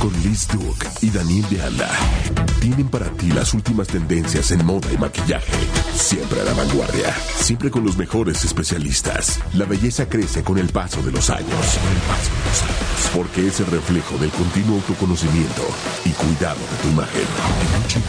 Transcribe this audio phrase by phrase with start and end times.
[0.00, 1.90] Con Liz Duke y Daniel de Anda.
[2.60, 5.52] Tienen para ti las últimas tendencias en moda y maquillaje.
[5.94, 7.14] Siempre a la vanguardia.
[7.36, 9.40] Siempre con los mejores especialistas.
[9.54, 11.48] La belleza crece con el paso de los años.
[11.48, 13.10] Con el paso de los años.
[13.14, 15.62] Porque es el reflejo del continuo autoconocimiento
[16.04, 17.22] y cuidado de tu imagen.
[17.22, 18.06] En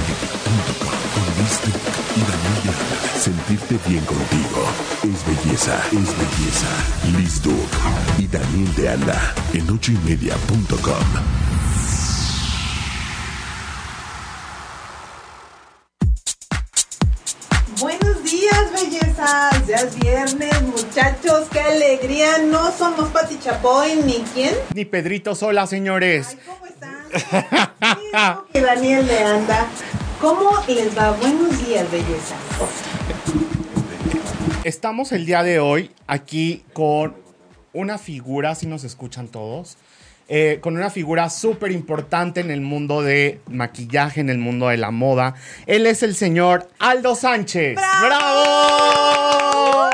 [1.13, 1.79] con Liz Duke
[2.15, 3.19] y Daniel de Anda.
[3.19, 4.67] Sentirte bien contigo
[5.03, 6.71] es belleza, es belleza.
[7.17, 7.77] Liz Duke
[8.19, 9.35] y Daniel de Anda.
[9.53, 11.56] En ochoymedia.com.
[19.67, 21.47] Ya es viernes, muchachos.
[21.51, 22.37] Qué alegría.
[22.37, 24.55] No somos Pati Chapoy ni quién.
[24.73, 26.29] Ni Pedrito Sola, señores.
[26.29, 28.45] Ay, ¿cómo están?
[28.53, 29.67] Que Daniel de Anda.
[30.21, 31.11] ¿Cómo les va?
[31.11, 32.37] Buenos días, bellezas.
[34.63, 37.15] Estamos el día de hoy aquí con
[37.73, 39.77] una figura, si nos escuchan todos,
[40.29, 44.77] eh, con una figura súper importante en el mundo de maquillaje, en el mundo de
[44.77, 45.35] la moda.
[45.65, 47.75] Él es el señor Aldo Sánchez.
[47.77, 49.89] ¡Bravo!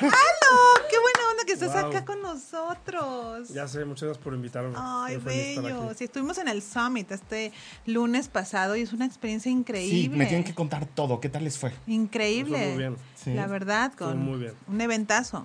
[0.00, 0.86] ¡Halo!
[0.90, 1.86] ¡Qué buena onda que estás Wow.
[1.90, 3.48] acá con nosotros!
[3.48, 4.74] Ya sé, muchas gracias por invitarme.
[4.76, 5.92] Ay, bello.
[5.96, 7.52] Sí, estuvimos en el Summit este
[7.86, 10.16] lunes pasado y es una experiencia Sí, increíble.
[10.16, 11.20] me tienen que contar todo.
[11.20, 11.72] ¿Qué tal les fue?
[11.86, 12.68] Increíble.
[12.68, 12.96] Muy bien.
[13.14, 13.34] Sí.
[13.34, 14.52] La verdad, con muy bien.
[14.68, 15.44] un eventazo.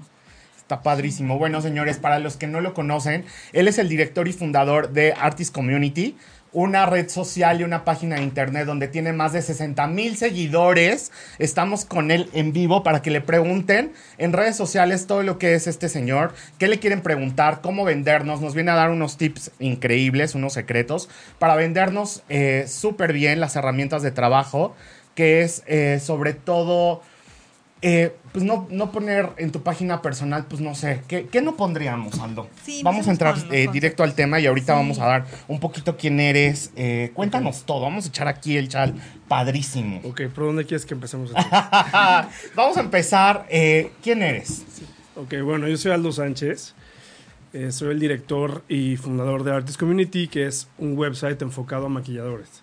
[0.81, 1.37] Padrísimo.
[1.37, 5.13] Bueno, señores, para los que no lo conocen, él es el director y fundador de
[5.13, 6.15] Artist Community,
[6.53, 11.11] una red social y una página de internet donde tiene más de 60 mil seguidores.
[11.39, 15.55] Estamos con él en vivo para que le pregunten en redes sociales todo lo que
[15.55, 18.39] es este señor, qué le quieren preguntar, cómo vendernos.
[18.39, 23.55] Nos viene a dar unos tips increíbles, unos secretos para vendernos eh, súper bien las
[23.55, 24.75] herramientas de trabajo,
[25.15, 27.01] que es eh, sobre todo
[27.83, 31.55] eh, pues no, no poner en tu página personal, pues no sé, ¿qué, qué no
[31.55, 32.47] pondríamos, Aldo?
[32.63, 34.79] Sí, vamos a entrar eh, directo al tema y ahorita Sí.
[34.79, 36.71] vamos a dar un poquito quién eres.
[36.75, 38.95] eh, cuéntanos todo, vamos a echar aquí el chal
[39.27, 40.01] padrísimo.
[40.03, 41.31] Ok, ¿por dónde quieres que empecemos?
[42.55, 44.63] vamos a empezar, eh, ¿quién eres?
[45.15, 46.73] ok, bueno, yo soy Aldo Sánchez.
[47.53, 51.89] eh, soy el director y fundador de Artist Community, que es un website enfocado a
[51.89, 52.62] maquilladores.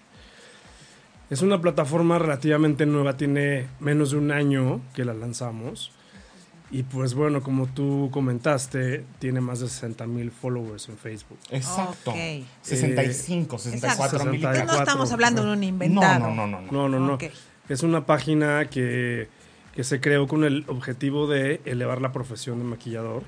[1.30, 5.92] Es una plataforma relativamente nueva, tiene menos de un año que la lanzamos.
[6.72, 11.38] Y pues bueno, como tú comentaste, tiene más de 60 mil followers en Facebook.
[11.50, 12.10] Exacto.
[12.12, 12.16] Ok.
[12.62, 14.40] 65, 64 mil.
[14.40, 16.20] no 64, estamos hablando de un No, inventado.
[16.28, 16.60] no, no, no.
[16.62, 16.72] no.
[16.72, 17.18] No, no, no.
[17.68, 19.28] Es una página que,
[19.74, 23.22] que se creó con el objetivo de elevar la profesión de maquillador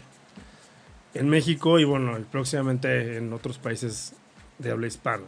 [1.14, 4.14] en México y bueno, próximamente en otros países
[4.58, 5.24] de habla hispana.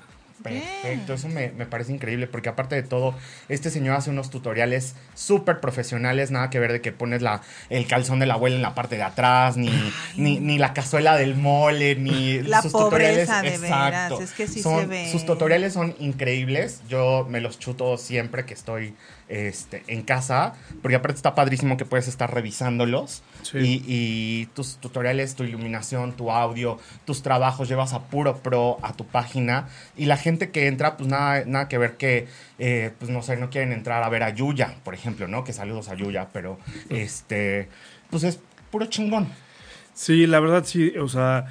[0.52, 3.14] Perfecto, eso me, me parece increíble porque aparte de todo,
[3.48, 7.40] este señor hace unos tutoriales súper profesionales, nada que ver de que pones la,
[7.70, 9.70] el calzón de la abuela en la parte de atrás, ni,
[10.16, 13.60] ni, ni la cazuela del mole, ni La sus pobreza, tutoriales.
[13.60, 14.16] de exacto.
[14.18, 15.08] veras, es que sí Son- se ve.
[15.10, 18.94] Sus tutoriales son increíbles, yo me los chuto siempre que estoy
[19.28, 20.52] este, en casa,
[20.82, 23.22] porque aparte está padrísimo que puedes estar revisándolos.
[23.42, 23.58] Sí.
[23.58, 28.94] Y, y tus tutoriales, tu iluminación, tu audio, tus trabajos, llevas a puro pro a
[28.94, 29.68] tu página.
[29.98, 32.26] Y la gente que entra, pues nada, nada que ver que,
[32.58, 35.44] eh, pues no sé, no quieren entrar a ver a Yuya, por ejemplo, ¿no?
[35.44, 36.58] Que saludos a Yuya, pero
[36.88, 37.68] este,
[38.10, 38.40] pues es
[38.70, 39.28] puro chingón.
[39.94, 41.46] Sí, la verdad sí, o sea,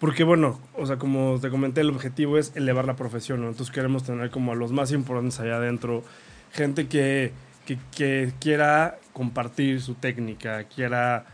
[0.00, 3.48] porque bueno, o sea, como te comenté, el objetivo es elevar la profesión, ¿no?
[3.48, 6.02] Entonces queremos tener como a los más importantes allá adentro,
[6.52, 7.32] gente que,
[7.66, 11.24] que, que quiera compartir su técnica, quiera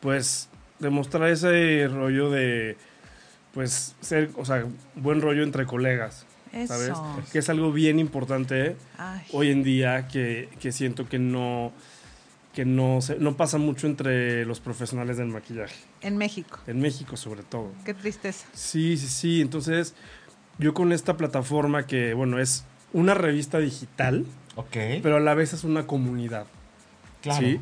[0.00, 2.76] pues demostrar ese rollo de
[3.54, 4.64] pues ser, o sea,
[4.94, 6.26] buen rollo entre colegas,
[6.66, 6.88] ¿sabes?
[6.90, 7.22] Eso.
[7.32, 9.22] Que es algo bien importante Ay.
[9.32, 11.72] hoy en día que, que siento que no
[12.54, 15.76] que no se, no pasa mucho entre los profesionales del maquillaje.
[16.00, 16.58] En México.
[16.66, 17.70] En México, sobre todo.
[17.84, 18.46] Qué tristeza.
[18.52, 19.40] Sí, sí, sí.
[19.40, 19.94] Entonces,
[20.58, 24.24] yo con esta plataforma que, bueno, es una revista digital,
[24.56, 24.76] Ok.
[25.02, 26.46] pero a la vez es una comunidad.
[27.22, 27.46] claro.
[27.46, 27.60] ¿sí?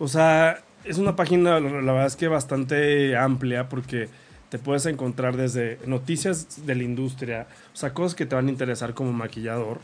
[0.00, 4.08] O sea, es una página, la la verdad es que bastante amplia porque
[4.54, 8.50] te puedes encontrar desde noticias de la industria, o sea, cosas que te van a
[8.52, 9.80] interesar como maquillador,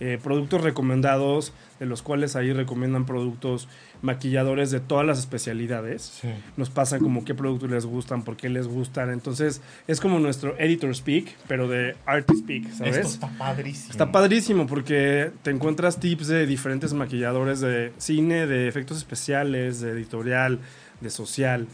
[0.00, 3.68] eh, productos recomendados, de los cuales ahí recomiendan productos
[4.02, 6.18] maquilladores de todas las especialidades.
[6.20, 6.30] Sí.
[6.56, 9.10] Nos pasan como qué productos les gustan, por qué les gustan.
[9.10, 12.96] Entonces, es como nuestro editor speak, pero de artist speak, ¿sabes?
[12.96, 13.90] Esto está padrísimo.
[13.92, 19.92] Está padrísimo porque te encuentras tips de diferentes maquilladores de cine, de efectos especiales, de
[19.92, 20.58] editorial,
[21.00, 21.68] de social,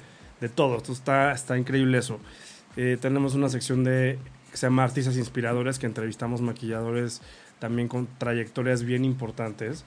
[0.45, 0.77] de todo.
[0.77, 2.21] Esto está, está increíble eso.
[2.77, 4.19] Eh, tenemos una sección de
[4.51, 7.23] que se llama Artistas Inspiradores, que entrevistamos maquilladores
[7.59, 9.85] también con trayectorias bien importantes.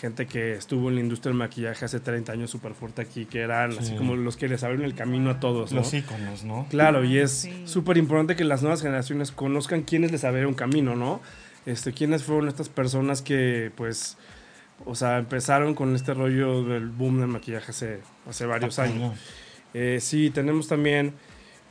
[0.00, 3.40] Gente que estuvo en la industria del maquillaje hace 30 años súper fuerte aquí, que
[3.40, 3.96] eran así Sí.
[3.96, 5.70] como los que les abrieron el camino a todos.
[5.70, 5.78] ¿no?
[5.80, 6.66] Los íconos, ¿no?
[6.70, 7.62] Claro, y es Sí.
[7.66, 11.20] súper importante que las nuevas generaciones conozcan quiénes les abrieron camino, ¿no?
[11.66, 14.16] Este, quiénes fueron estas personas que, pues,
[14.84, 19.14] o sea, empezaron con este rollo del boom del maquillaje hace, hace varios Ah, años.
[19.74, 21.14] Eh, sí, tenemos también,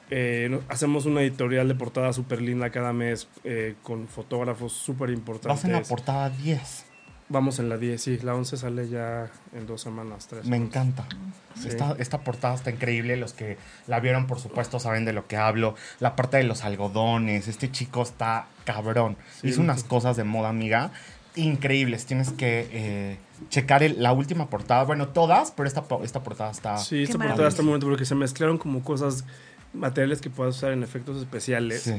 [0.10, 5.18] eh, hacemos una editorial de portada súper linda cada mes eh, con fotógrafos súper Vas
[5.18, 5.64] importantes.
[5.66, 6.86] en la portada 10.
[7.30, 10.46] Vamos en la 10, sí, la 11 sale ya en dos semanas, tres.
[10.46, 11.08] Me encanta.
[11.56, 11.70] Sí.
[11.70, 13.16] Esta, esta portada está increíble.
[13.16, 13.58] Los que
[13.88, 15.76] la vieron, por supuesto, saben de lo que hablo.
[16.02, 17.48] La parte de los algodones.
[17.48, 19.16] Este chico está cabrón.
[19.40, 20.92] Sí, Hizo unas cosas de moda, amiga,
[21.38, 22.06] increíbles.
[22.06, 23.18] Tienes que eh,
[23.50, 24.84] checar el- la última portada.
[24.84, 26.78] Bueno, todas, pero esta, esta portada está.
[26.78, 29.26] Sí, esta Qué portada está muy bonita porque se mezclaron como cosas,
[29.74, 31.82] materiales que puedas usar en efectos especiales.
[31.84, 31.94] Sí.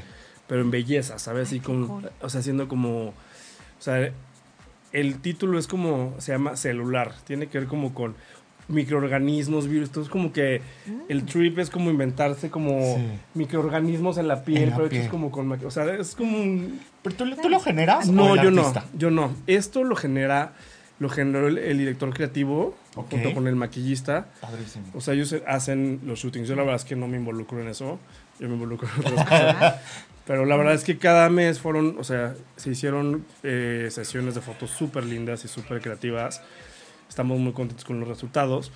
[0.48, 1.50] pero en belleza, ¿sabes?
[1.52, 2.10] Ay, y qué con, cool.
[2.20, 3.14] o sea, haciendo como, o
[3.78, 4.12] sea,
[4.92, 8.14] el título es como, se llama celular, tiene que ver como con
[8.68, 10.60] microorganismos, virus, entonces como que
[11.08, 13.02] el trip es como inventarse como Sí.
[13.34, 15.02] microorganismos en la piel, En la pero piel.
[15.02, 16.80] hechos como con, o sea, es como un...
[17.02, 18.08] ¿Pero tú, tú lo generas?
[18.08, 19.34] o No, el yo no, yo no.
[19.46, 20.52] Esto lo genera,
[21.02, 23.10] lo generó el, el director creativo Ok.
[23.10, 24.28] junto con el maquillista.
[24.40, 24.87] Padrísimo.
[24.94, 26.46] O sea, ellos hacen los shootings.
[26.49, 27.99] Yo la verdad es que no me involucro en eso.
[28.38, 29.81] Yo me involucro en otras cosas.
[30.26, 34.40] Pero la verdad es que cada mes fueron, o sea, se hicieron eh, sesiones de
[34.40, 36.40] fotos súper lindas y súper creativas.
[37.08, 38.70] Estamos muy contentos con los resultados.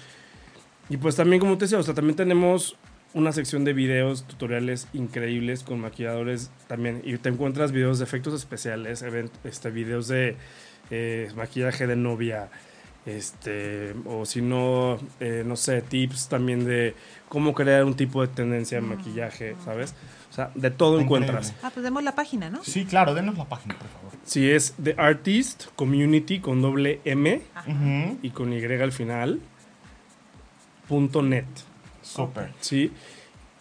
[0.88, 2.76] Y pues también, como te decía, o sea, también tenemos
[3.14, 7.00] una sección de videos, tutoriales increíbles con maquilladores también.
[7.04, 9.04] Y te encuentras videos de efectos especiales,
[9.44, 10.36] este, videos de
[10.90, 12.48] eh, maquillaje de novia,
[13.04, 16.94] este, o si no, eh, no sé, tips también de
[17.28, 19.94] cómo crear un tipo de tendencia en maquillaje, ¿sabes?
[20.30, 21.26] O sea, de todo Increíble.
[21.26, 21.54] encuentras.
[21.62, 22.62] Ah, pues demos la página, ¿no?
[22.64, 24.12] Sí, claro, denos la página, por favor.
[24.24, 27.70] Si es The Artist Community con doble M Ajá.
[28.22, 29.40] Y con Y al final,
[30.88, 31.46] punto net,
[32.02, 32.52] Súper.
[32.60, 32.92] ¿sí?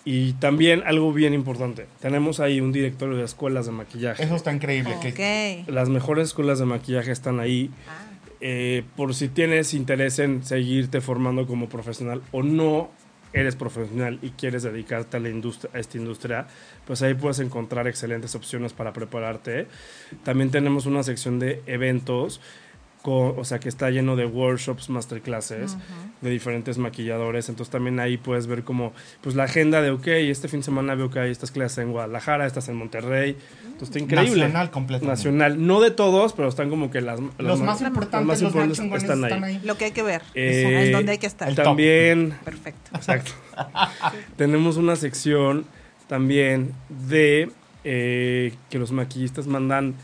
[0.05, 4.23] Y también algo bien importante, tenemos ahí un directorio de escuelas de maquillaje.
[4.23, 4.95] Eso está increíble.
[5.01, 5.69] que- Ok.
[5.73, 7.71] Las mejores escuelas de maquillaje están ahí.
[7.87, 8.03] Ah,
[8.41, 12.91] eh, por si tienes interés en seguirte formando como profesional o no
[13.33, 16.47] eres profesional y quieres dedicarte a, la industria, a esta industria,
[16.85, 19.67] pues ahí puedes encontrar excelentes opciones para prepararte.
[20.23, 22.39] También tenemos una sección de eventos,
[23.11, 25.77] o sea, que está lleno de workshops, masterclasses
[26.21, 27.49] de diferentes maquilladores.
[27.49, 30.95] Entonces también ahí puedes ver como, pues la agenda de, ok, este fin de semana
[30.95, 33.37] veo que hay estas clases en Guadalajara, estas en Monterrey.
[33.63, 34.41] Entonces está increíble.
[34.43, 35.17] Nacional completamente.
[35.17, 38.79] Nacional, no de todos, pero están como que las, las Los más importantes, los más
[38.79, 39.31] importantes están ahí.
[39.31, 39.61] están ahí.
[39.63, 40.21] Lo que hay que ver.
[40.33, 41.49] Eh, es donde hay que estar.
[41.49, 41.65] el top.
[41.65, 42.91] También, Perfecto.
[42.95, 43.31] exacto.
[44.37, 45.65] Tenemos una sección
[46.07, 46.73] también
[47.07, 47.49] de
[47.83, 49.95] eh, que los maquillistas mandan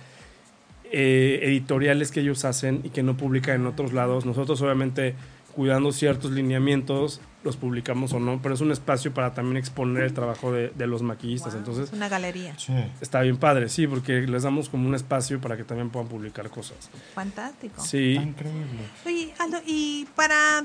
[0.92, 4.26] eh, editoriales que ellos hacen y que no publican en otros lados.
[4.26, 5.16] Nosotros obviamente
[5.56, 10.14] cuidando ciertos lineamientos los publicamos o no, pero es un espacio para también exponer el
[10.14, 11.54] trabajo de, de los maquillistas.
[11.54, 12.54] Wow, Entonces es una galería.
[12.58, 12.72] Sí.
[13.02, 16.50] está bien padre, sí, porque les damos como un espacio para que también puedan publicar
[16.50, 16.90] cosas.
[17.16, 17.84] Fantástico.
[17.84, 18.12] Sí.
[18.12, 18.66] Está increíble.
[19.06, 20.64] Oye, Aldo, y para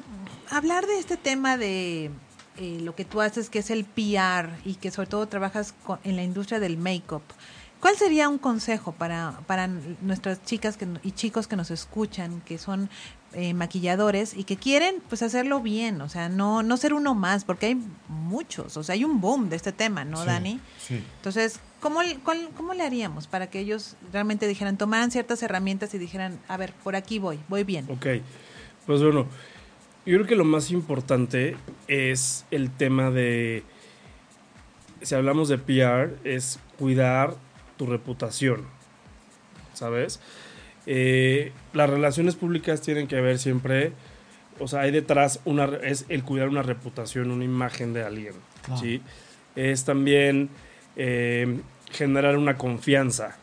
[0.51, 2.11] hablar de este tema de
[2.59, 5.99] eh, lo que tú haces, que es el PR y que sobre todo trabajas con-
[6.05, 7.23] en la industria del make-up,
[7.81, 9.69] ¿cuál sería un consejo para, para
[10.03, 12.89] nuestras chicas que, y chicos que nos escuchan, que son
[13.33, 17.45] eh, maquilladores y que quieren pues hacerlo bien, o sea, no, no ser uno más,
[17.45, 20.61] porque hay muchos, o sea, hay un boom de este tema, ¿no, Sí, Dani?
[20.79, 21.05] Sí.
[21.17, 25.99] Entonces, ¿cómo, cuál- ¿cómo le haríamos para que ellos realmente dijeran, tomaran ciertas herramientas y
[25.99, 27.87] dijeran, a ver, por aquí voy, voy bien?
[27.91, 28.07] Ok,
[28.87, 29.27] pues bueno,
[30.07, 31.57] yo creo que lo más importante
[31.89, 33.65] es el tema de,
[35.03, 37.37] si hablamos de PR, es cuidar
[37.77, 38.65] tu reputación,
[39.75, 40.21] ¿sabes?
[40.87, 43.93] Eh, las relaciones públicas tienen que ver siempre,
[44.61, 48.35] o sea, hay detrás una, es el cuidar una reputación, una imagen de alguien.
[48.81, 49.03] ¿sí?
[49.55, 50.49] Es también
[50.97, 53.37] eh, generar una confianza,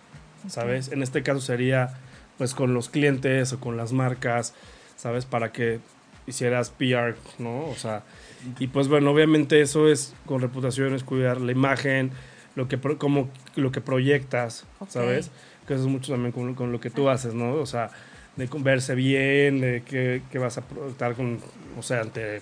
[0.47, 0.91] ¿sabes?
[0.91, 1.97] En este caso sería
[2.37, 4.53] pues con los clientes o con las marcas,
[4.95, 5.25] ¿sabes?
[5.25, 5.79] Para que
[6.27, 7.65] hicieras PR, ¿no?
[7.65, 8.03] O sea,
[8.59, 12.11] y pues bueno, obviamente eso es con reputación, es cuidar la imagen,
[12.55, 14.65] lo que, pro- como, lo que proyectas.
[14.89, 15.31] ¿sabes?
[15.67, 17.53] Que eso es mucho también con, con lo que tú haces, ¿no?
[17.55, 17.89] O sea,
[18.35, 21.39] de con- verse bien, de que, que vas a proyectar con,
[21.77, 22.41] o sea, ante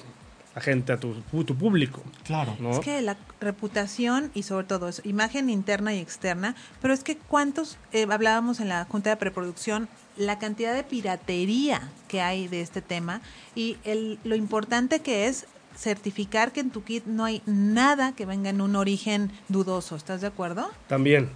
[0.53, 1.13] la gente, a tu,
[1.45, 2.57] tu público, Claro.
[2.59, 2.71] ¿no?
[2.71, 7.15] Es que la reputación y sobre todo eso, imagen interna y externa, pero es que
[7.15, 9.87] cuántos, eh, hablábamos en la Junta de Preproducción,
[10.17, 13.21] la cantidad de piratería que hay de este tema
[13.55, 15.45] y el, lo importante que es
[15.81, 20.21] certificar que en tu kit no hay nada que venga en un origen dudoso, ¿estás
[20.21, 20.69] de acuerdo?
[20.87, 21.29] También.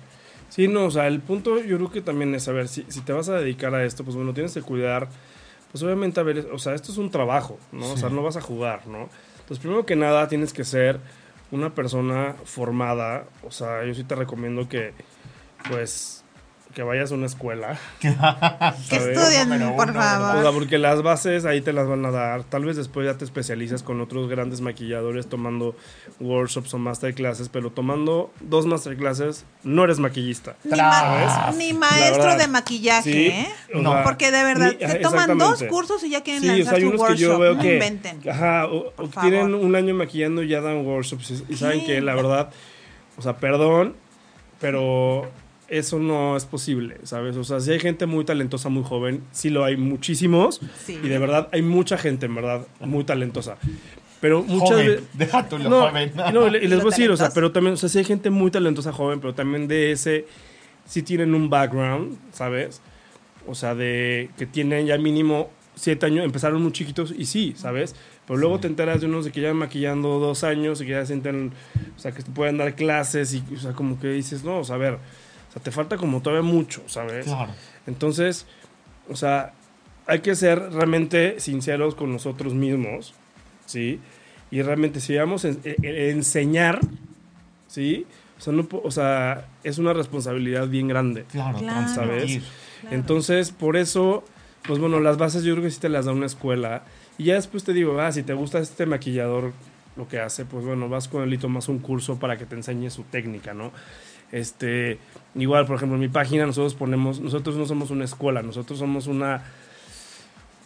[0.49, 3.11] Sí, no, o sea, el punto yo creo que también es saber si, si te
[3.11, 5.09] vas a dedicar a esto, pues bueno, tienes que cuidar,
[5.71, 7.91] pues obviamente a ver, o sea, esto es un trabajo, ¿no?
[7.91, 9.09] O sea, no vas a jugar, ¿no?
[9.39, 10.99] Entonces, primero que nada, tienes que ser
[11.51, 14.93] una persona formada, o sea, yo sí te recomiendo que,
[15.69, 16.23] pues,
[16.75, 17.77] que vayas a una escuela.
[18.01, 20.53] Que estudien, por uno, O sea, favor.
[20.53, 22.43] porque las bases ahí te las van a dar.
[22.43, 25.75] Tal vez después ya te especializas con otros grandes maquilladores tomando
[26.19, 30.55] workshops o masterclasses, pero tomando dos masterclasses no eres maquillista.
[30.65, 33.47] Ni, ni maestro de maquillaje, Sí, ¿eh?
[33.73, 36.49] o No, sea, Porque de verdad, ni- se toman dos cursos y ya quieren Sí,
[36.49, 37.15] o lanzar sea, hay su unos workshop.
[37.17, 37.73] que yo veo no que.
[37.75, 38.29] inventen.
[38.29, 39.65] Ajá, o, o tienen favor.
[39.65, 41.31] un año maquillando y ya dan workshops.
[41.49, 42.49] Y, y saben que la verdad,
[43.17, 43.95] o sea, perdón,
[44.59, 45.31] pero
[45.77, 47.37] eso no es posible, ¿sabes?
[47.37, 50.61] O sea, si hay gente muy talentosa, muy joven, sí lo hay muchísimos.
[50.85, 50.99] Sí.
[51.03, 53.57] Y de verdad, hay mucha gente, en verdad, muy talentosa.
[54.21, 55.03] Pero muchas Joven, veces.
[55.13, 56.11] deja tú lo No, joven.
[56.33, 58.29] no, y les voy a decir, o sea, pero también, o sea, sí hay gente
[58.29, 60.25] muy talentosa joven, pero también de ese,
[60.85, 62.81] sí tienen un background, ¿sabes?
[63.45, 67.95] O sea, de que tienen ya mínimo siete años, empezaron muy chiquitos y sí, ¿sabes?
[68.25, 71.05] Pero luego te enteras de unos de que ya maquillando dos años y que ya
[71.05, 71.51] sienten,
[71.95, 74.63] o sea, que te pueden dar clases y, o sea, como que dices, no, o
[74.63, 74.97] sea, a ver,
[75.55, 77.25] sea, te falta como todavía mucho, ¿sabes?
[77.25, 77.51] Claro.
[77.87, 78.45] Entonces,
[79.09, 79.53] o sea,
[80.07, 83.13] hay que ser realmente sinceros con nosotros mismos,
[83.65, 83.99] ¿sí?
[84.51, 86.79] Y realmente si vamos a en- e- e- enseñar,
[87.67, 88.05] ¿sí?
[88.37, 91.23] O sea, no o sea, es una responsabilidad bien grande.
[91.31, 91.81] Claro, Claro.
[92.81, 92.95] Claro.
[92.95, 94.23] Entonces, por eso,
[94.67, 96.83] pues bueno, las bases yo creo que sí te las da una escuela.
[97.17, 99.53] Y ya después te digo, ah, si te gusta este maquillador,
[99.95, 102.55] lo que hace, pues bueno, vas con él y tomas un curso para que te
[102.55, 103.71] enseñe su técnica, ¿no?
[104.31, 104.97] Este,
[105.35, 109.07] igual, por ejemplo, en mi página nosotros ponemos, nosotros no somos una escuela, nosotros somos
[109.07, 109.43] una,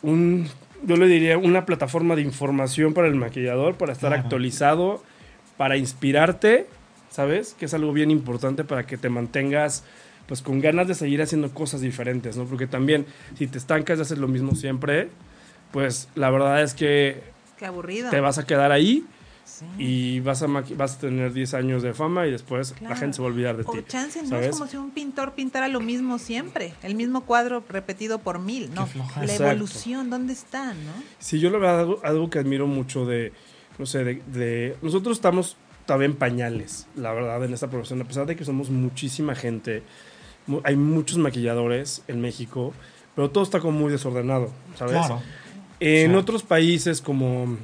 [0.01, 0.48] un,
[0.84, 4.24] yo le diría, una plataforma de información para el maquillador, para estar Claro.
[4.24, 5.04] actualizado,
[5.58, 6.68] para inspirarte,
[7.10, 7.56] ¿sabes?
[7.60, 9.84] Que es algo bien importante para que te mantengas
[10.25, 12.46] pues con ganas de seguir haciendo cosas diferentes, ¿no?
[12.46, 15.10] Porque también si te estancas y haces lo mismo siempre,
[15.72, 17.22] pues la verdad es que
[17.58, 18.12] Qué aburrido.
[18.12, 19.04] te vas a quedar ahí
[19.50, 19.65] Sí.
[19.77, 22.94] y vas a, vas a tener 10 años de fama y después Claro.
[22.94, 23.79] la gente se va a olvidar de O ti.
[23.88, 24.50] chance, no es ¿sabes?
[24.51, 28.88] como si un pintor pintara lo mismo siempre, el mismo cuadro repetido por mil, ¿no?
[29.18, 29.44] La Exacto.
[29.48, 30.94] evolución, ¿dónde está, no?
[31.18, 33.34] Sí, yo la verdad, algo, algo que admiro mucho de,
[33.77, 38.01] no sé, de, de- Nosotros estamos también pañales, la verdad, en esta profesión.
[38.01, 39.82] A pesar de que somos muchísima gente,
[40.48, 42.74] mu- hay muchos maquilladores en México,
[43.15, 44.94] pero todo está como muy desordenado, ¿sabes?
[44.94, 45.22] Claro.
[45.82, 46.15] En Sí.
[46.18, 47.58] otros países como,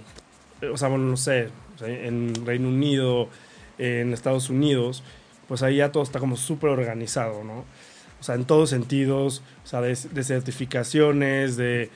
[0.61, 3.29] eh, o sea, bueno, no sé, o sea, en Reino Unido,
[3.77, 5.03] en Estados Unidos,
[5.47, 7.65] pues ahí ya todo está como súper organizado, ¿no?
[8.19, 11.89] O sea, en todos sentidos, o sea, de, de certificaciones, de,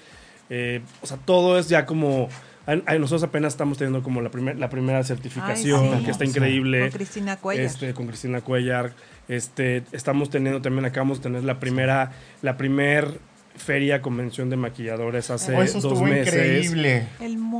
[0.49, 2.29] eh, o sea, todo es ya como,
[2.67, 6.05] nosotros apenas estamos teniendo como la, primer- la primera certificación, sí.
[6.05, 6.81] que está increíble.
[6.81, 7.65] Con Cristina Cuellar.
[7.65, 8.93] Este, con Cristina Cuellar.
[9.27, 13.19] Este, estamos teniendo también, acabamos de tener la primera, la primer
[13.59, 16.33] feria convención de maquilladores hace Oh, eso dos meses.
[16.33, 17.07] increíble.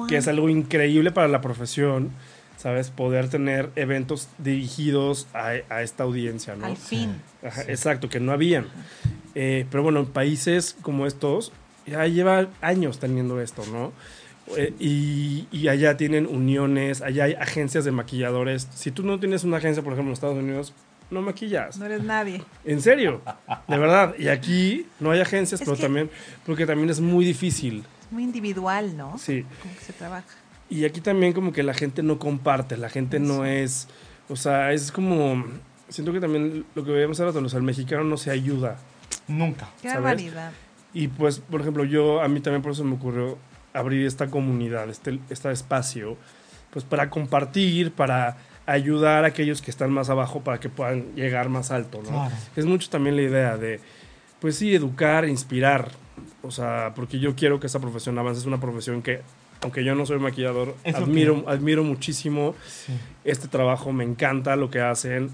[0.08, 2.10] Que es algo increíble para la profesión,
[2.58, 2.90] ¿sabes?
[2.90, 6.66] Poder tener eventos dirigidos a, a esta audiencia, ¿no?
[6.66, 7.22] Al fin.
[7.46, 8.66] Ajá, Exacto, que no habían.
[9.36, 11.52] Eh, pero bueno, en países como estos,
[11.86, 13.92] ya lleva años teniendo esto, ¿no?
[14.58, 18.68] Eh, y, y allá tienen uniones, allá hay agencias de maquilladores.
[18.74, 20.74] Si tú no tienes una agencia, por ejemplo, en Estados Unidos,
[21.12, 21.78] no maquillas.
[21.78, 22.44] No eres nadie.
[22.66, 23.22] En serio,
[23.68, 24.16] de verdad.
[24.18, 26.10] Y aquí no hay agencias, Es pero que- también,
[26.46, 27.84] porque también es muy difícil.
[28.06, 29.18] Es muy individual, ¿no?
[29.18, 29.46] Sí.
[29.62, 30.26] Como que se trabaja.
[30.70, 33.88] Y aquí también como que la gente no comparte, la gente no es,
[34.30, 35.44] o sea, es como,
[35.88, 38.78] siento que también lo que veíamos ahora, o sea, el mexicano no se ayuda.
[39.28, 39.70] Nunca.
[39.82, 40.52] Qué barbaridad.
[40.94, 43.38] Y pues, por ejemplo, yo, a mí también por eso me ocurrió
[43.74, 46.18] abrir esta comunidad, este, este espacio,
[46.72, 48.38] pues para compartir, para
[48.72, 52.10] ayudar a aquellos que están más abajo para que puedan llegar más alto, ¿no?
[52.10, 52.36] Claro.
[52.56, 53.80] Es mucho también la idea de,
[54.40, 55.90] pues sí, educar, inspirar,
[56.42, 59.22] o sea, porque yo quiero que esta profesión avance, es una profesión que,
[59.62, 62.94] aunque yo no soy maquillador, Es lo admiro, admiro muchísimo Sí.
[63.26, 65.30] este trabajo, me encanta lo que hacen,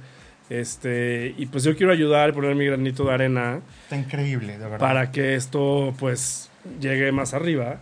[0.49, 4.63] este, y pues yo quiero ayudar y poner mi granito de arena Está increíble, de
[4.63, 4.77] verdad.
[4.79, 6.49] para que esto pues
[6.79, 7.79] llegue más arriba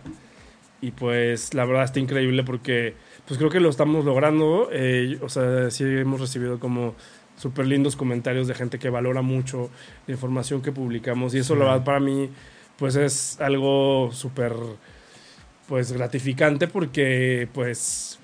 [0.80, 2.94] y pues la verdad está increíble porque
[3.26, 6.94] pues creo que lo estamos logrando eh, o sea sí hemos recibido como
[7.36, 9.70] súper lindos comentarios de gente que valora mucho
[10.06, 11.58] la información que publicamos y eso Sí.
[11.60, 12.30] la verdad para mí
[12.78, 14.52] pues es algo súper
[15.68, 18.18] pues gratificante porque pues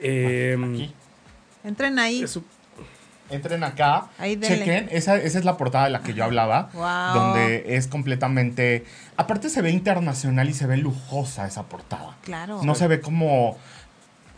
[0.00, 0.92] eh, Aquí.
[1.64, 2.22] Entren ahí.
[2.22, 2.38] es-
[3.30, 7.14] Entren acá, Ahí chequen, esa, esa es la portada de la que yo hablaba, Wow.
[7.14, 8.84] donde es completamente,
[9.16, 12.18] aparte se ve internacional y se ve lujosa esa portada.
[12.24, 12.60] Claro.
[12.62, 13.56] No se ve como,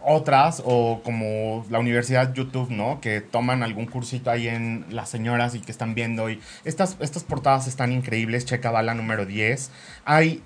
[0.05, 3.01] otras o como la Universidad YouTube, ¿no?
[3.01, 7.25] Que toman algún cursito ahí en las señoras y que están viendo y estas, estas
[7.25, 9.71] portadas están increíbles, checa va número 10.
[10.05, 10.43] Hay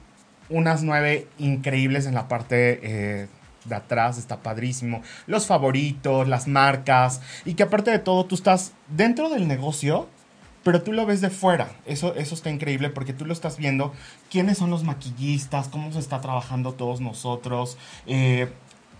[0.48, 3.28] unas nueve increíbles en la parte eh,
[3.64, 5.02] de atrás, está padrísimo.
[5.26, 10.08] Los favoritos, las marcas y que aparte de todo tú estás dentro del negocio
[10.64, 11.70] pero tú lo ves de fuera.
[11.86, 13.94] Eso, eso está increíble porque tú lo estás viendo.
[14.30, 15.68] ¿Quiénes son los maquillistas?
[15.68, 17.78] ¿Cómo se está trabajando todos nosotros?
[18.06, 18.52] Eh,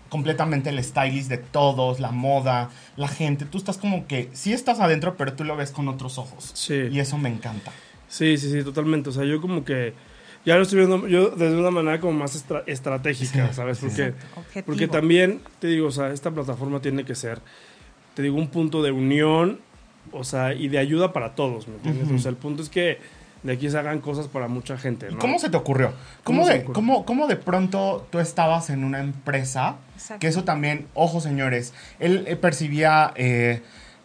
[0.09, 3.45] completamente el stylist de todos, la moda, la gente.
[3.45, 6.51] Tú estás como que sí estás adentro, pero tú lo ves con otros ojos.
[6.55, 6.87] Sí.
[6.91, 7.71] Y eso me encanta.
[8.07, 9.09] Sí, sí, sí, totalmente.
[9.09, 9.93] O sea, yo como que
[10.45, 13.77] ya lo estoy viendo yo desde una manera como más estra- estratégica, Sí, ¿sabes?
[13.77, 13.85] sí.
[14.33, 17.39] Porque, porque también, te digo, o sea, esta plataforma tiene que ser,
[18.15, 19.59] te digo, un punto de unión,
[20.11, 22.09] o sea, y de ayuda para todos, ¿me entiendes?
[22.11, 22.97] O sea, el punto es que
[23.43, 25.19] de aquí se hagan cosas para mucha gente, ¿Y ¿no?
[25.19, 25.93] ¿Cómo se te ocurrió?
[26.23, 26.73] ¿Cómo ¿Cómo, de, ocurrió?
[26.73, 29.75] cómo, cómo de pronto tú estabas en una empresa?
[29.95, 30.19] Exacto.
[30.19, 33.61] Que eso también, ojo señores, él eh, percibía eh,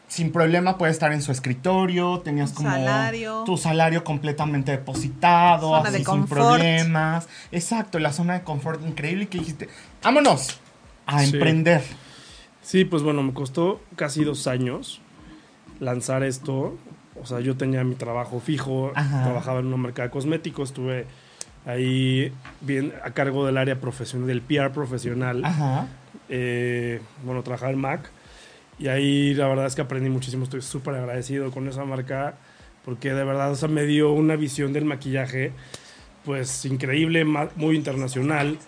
[0.06, 3.42] sin problema puede estar en su escritorio, tenías como salario.
[3.44, 7.26] tu salario completamente depositado, Zona así de sin problemas.
[7.50, 9.68] Exacto, la zona de confort increíble y que dijiste,
[10.02, 10.60] vámonos
[11.06, 11.32] a Sí.
[11.34, 11.82] emprender.
[12.62, 15.00] Sí, pues bueno, me costó casi dos años
[15.80, 16.76] lanzar esto.
[17.24, 19.24] O sea, yo tenía mi trabajo fijo, Ajá.
[19.24, 21.06] trabajaba en una marca de cosméticos, estuve
[21.66, 25.44] ahí bien a cargo del área profesional, del PR profesional.
[25.44, 25.88] Ajá.
[26.28, 28.10] Eh, bueno, trabajaba en Mac.
[28.78, 30.44] Y ahí la verdad es que aprendí muchísimo.
[30.44, 32.34] Estoy súper agradecido con esa marca
[32.84, 35.52] porque de verdad o sea, me dio una visión del maquillaje
[36.24, 38.58] pues increíble, muy internacional.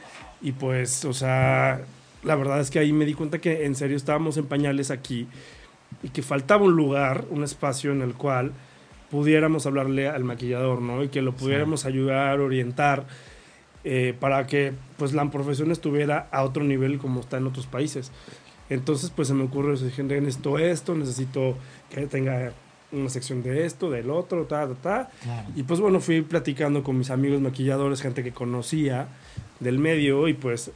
[0.41, 1.81] Y pues, o sea,
[2.23, 5.27] la verdad es que ahí me di cuenta que en serio estábamos en pañales aquí
[6.03, 8.53] y que faltaba un lugar, un espacio en el cual
[9.11, 11.03] pudiéramos hablarle al maquillador, ¿no?
[11.03, 13.07] Y que lo pudiéramos ayudar, orientar,
[13.85, 18.11] eh, para que pues la profesión estuviera a otro nivel como está en otros países.
[18.69, 21.57] Entonces, pues se me ocurre, dije, necesito esto, necesito
[21.89, 22.53] que tenga
[22.91, 25.11] una sección de esto, del otro, ta, ta, ta.
[25.23, 25.49] Claro.
[25.55, 29.09] Y pues bueno, fui platicando con mis amigos maquilladores, gente que conocía
[29.61, 30.73] del medio y pues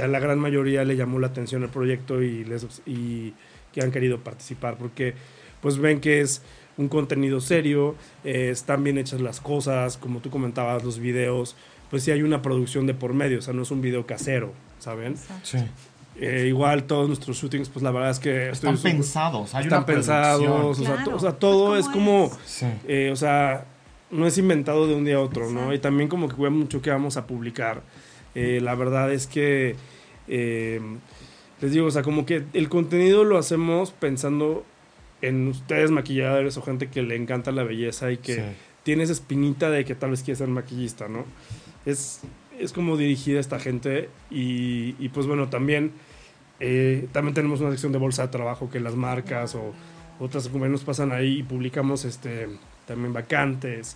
[0.00, 3.34] a la gran mayoría le llamó la atención el proyecto y, les, y
[3.78, 5.14] que han querido participar porque
[5.60, 6.42] pues ven que es
[6.76, 11.56] un contenido serio, eh, están bien hechas las cosas, como tú comentabas, los videos,
[11.90, 14.52] pues sí hay una producción de por medio, o sea, no es un video casero,
[14.78, 15.16] ¿saben?
[15.42, 15.58] Sí.
[16.20, 19.54] Eh, igual todos nuestros shootings, pues la verdad es que Están estoy pensados.
[19.54, 20.86] Hay están una pensados, o producción.
[20.86, 22.36] sea, Claro, to- o sea, todo pues, es ¿cómo como...
[22.44, 22.50] es?
[22.50, 22.66] Sí.
[22.88, 23.66] Eh, o sea,
[24.10, 25.72] no es inventado de un día a otro, ¿no?
[25.74, 27.82] Y también como que cuida mucho que vamos a publicar.
[28.34, 29.74] Eh, la verdad es que,
[30.28, 30.80] eh,
[31.60, 34.64] les digo, o sea, como que el contenido lo hacemos pensando
[35.22, 38.42] en ustedes maquilladores o gente que le encanta la belleza y que Sí.
[38.84, 41.24] tiene esa espinita de que tal vez quiere ser maquillista, ¿no?
[41.86, 42.20] Es,
[42.58, 45.90] es como dirigida a esta gente y, y pues bueno, también,
[46.60, 49.72] eh, también tenemos una sección de bolsa de trabajo que las marcas o
[50.20, 52.48] otras compañías nos pasan ahí y publicamos este,
[52.86, 53.94] también vacantes.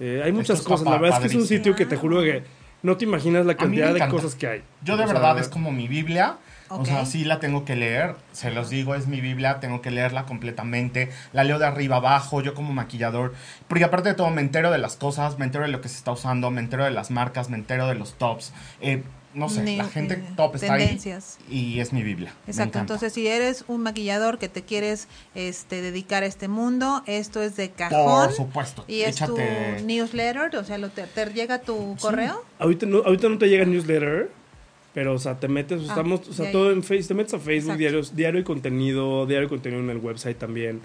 [0.00, 1.58] Eh, hay muchas está cosas, la verdad es que es un padrísimo.
[1.58, 2.42] sitio que te juro que
[2.82, 4.62] no te imaginas la cantidad de cosas que hay.
[4.84, 6.36] Yo de O sea, verdad es como mi Biblia.
[6.68, 9.90] O sea, sí la tengo que leer, se los digo, es mi Biblia, tengo que
[9.90, 11.10] leerla completamente.
[11.32, 13.34] La leo de arriba abajo, yo como maquillador.
[13.68, 15.96] Porque aparte de todo, me entero de las cosas, me entero de lo que se
[15.96, 18.52] está usando, me entero de las marcas, me entero de los tops.
[18.80, 19.02] Eh,
[19.34, 21.38] no sé, Ni- la gente eh, top está tendencias.
[21.50, 22.32] ahí y es mi Biblia.
[22.46, 27.42] Exacto, entonces si eres un maquillador que te quieres este, dedicar a este mundo, esto
[27.42, 28.28] es de cajón.
[28.28, 28.84] Por supuesto.
[28.88, 29.76] Y es échate.
[29.78, 32.42] tu newsletter, o sea, lo te, te llega tu correo.
[32.58, 34.30] Ahorita no, ahorita no te llega newsletter,
[34.96, 37.38] pero o sea, te metes, Ah, estamos, o sea, todo en Facebook, te metes a
[37.38, 40.80] Facebook, diarios, diario y contenido, diario y contenido en el website también.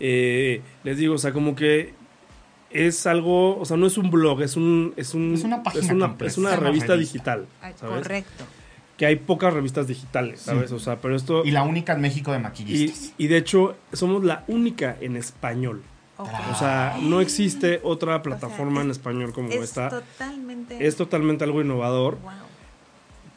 [0.00, 1.94] Eh, les digo, o sea, como que
[2.70, 5.84] es algo, o sea, no es un blog, es un, es un, Es una página
[5.84, 7.12] es una, completa, es una es una revista, revista.
[7.36, 7.46] digital,
[7.80, 8.44] correcto.
[8.96, 10.70] Que hay pocas revistas digitales, ¿sabes?
[10.70, 10.74] Sí.
[10.76, 13.12] O sea, pero esto Y la única en México de maquillistas.
[13.18, 15.82] y de hecho somos la única en español.
[16.16, 19.90] O sea, no existe otra plataforma es- en español como es esta.
[19.90, 20.84] totalmente.
[20.84, 22.18] Es totalmente algo innovador.
[22.20, 22.32] Wow.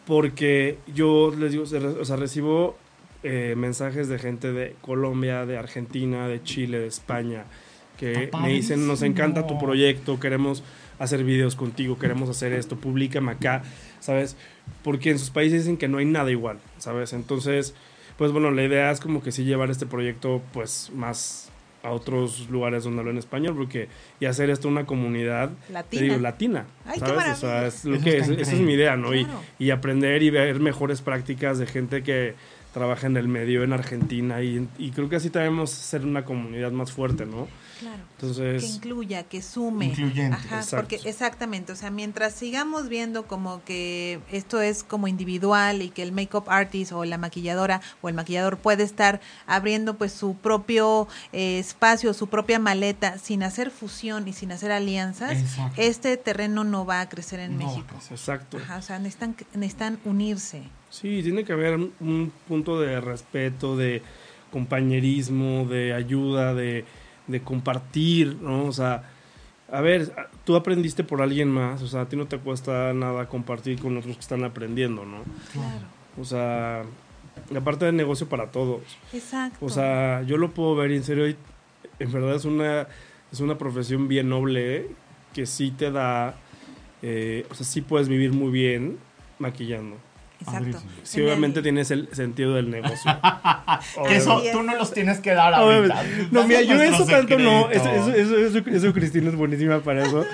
[0.07, 2.77] Porque yo les digo, o sea, recibo
[3.23, 7.43] eh, mensajes de gente de Colombia, de Argentina, de Chile, de España,
[7.97, 9.67] que me dicen, nos encanta tu padrísimo".
[9.67, 10.63] proyecto, queremos
[10.97, 13.63] hacer videos contigo, queremos hacer esto, públicame acá,
[13.99, 14.37] ¿sabes?
[14.81, 17.11] Porque en sus países dicen que no hay nada igual, ¿sabes?
[17.11, 17.75] Entonces,
[18.17, 21.51] pues bueno, la idea es como que sí llevar este proyecto pues más
[21.87, 23.87] a otros lugares donde hablan español, porque
[24.19, 26.01] y hacer esto una comunidad Latina.
[26.01, 26.65] digo, latina.
[26.85, 27.15] Ay, qué ¿sabes?
[27.15, 27.67] O sea, maravilla.
[27.67, 29.13] es lo Eso que es, esa es mi idea, ¿no?
[29.15, 29.27] Y-.
[29.59, 32.35] Y, aprender y ver mejores prácticas de gente que
[32.77, 35.29] trabaja en el medio en Argentina y, y creo que así
[35.73, 37.47] a ser una comunidad más fuerte, ¿no?
[37.79, 38.01] Claro.
[38.13, 39.85] Entonces, que incluya, que sume.
[39.85, 40.35] Incluyente.
[40.35, 40.75] Ajá, Exacto.
[40.77, 46.01] porque exactamente, o sea, mientras sigamos viendo como que esto es como individual y que
[46.03, 51.07] el makeup artist o la maquilladora o el maquillador puede estar abriendo pues su propio
[51.33, 55.81] eh, espacio, su propia maleta sin hacer fusión y sin hacer alianzas, Exacto.
[55.81, 57.95] este terreno no va a crecer en No va a México.
[58.09, 58.57] exacto.
[58.57, 60.63] Ajá, o sea, necesitan, necesitan unirse.
[60.89, 64.01] Sí, tiene que haber un- un punto de respeto, de
[64.51, 66.85] compañerismo, de ayuda, de,
[67.27, 68.65] de compartir, ¿no?
[68.65, 69.03] O sea,
[69.71, 70.13] a ver,
[70.45, 73.97] tú aprendiste por alguien más, o sea, a ti no te cuesta nada compartir con
[73.97, 75.23] otros que están aprendiendo, ¿no?
[75.51, 75.85] Claro.
[76.19, 76.83] O sea,
[77.55, 78.81] aparte de negocio para todos.
[79.13, 79.65] Exacto.
[79.65, 81.35] O sea, yo lo puedo ver en serio, y
[81.99, 82.87] en verdad es una,
[83.31, 84.87] es una profesión bien noble ¿eh?
[85.33, 86.35] que sí te da,
[87.01, 88.97] eh, o sea, sí puedes vivir muy bien
[89.39, 89.97] maquillando.
[90.39, 90.59] Exacto.
[90.71, 90.91] Padrísimo.
[91.03, 93.11] Sí, En el- obviamente tienes el sentido del negocio.
[94.07, 95.99] Que eso tú no los tienes que dar ahorita.
[96.01, 96.27] Obviamente.
[96.31, 97.69] No, mira, yo nuestro eso tanto no.
[97.69, 100.25] Eso, eso, eso, eso, eso Cristina es buenísima para eso.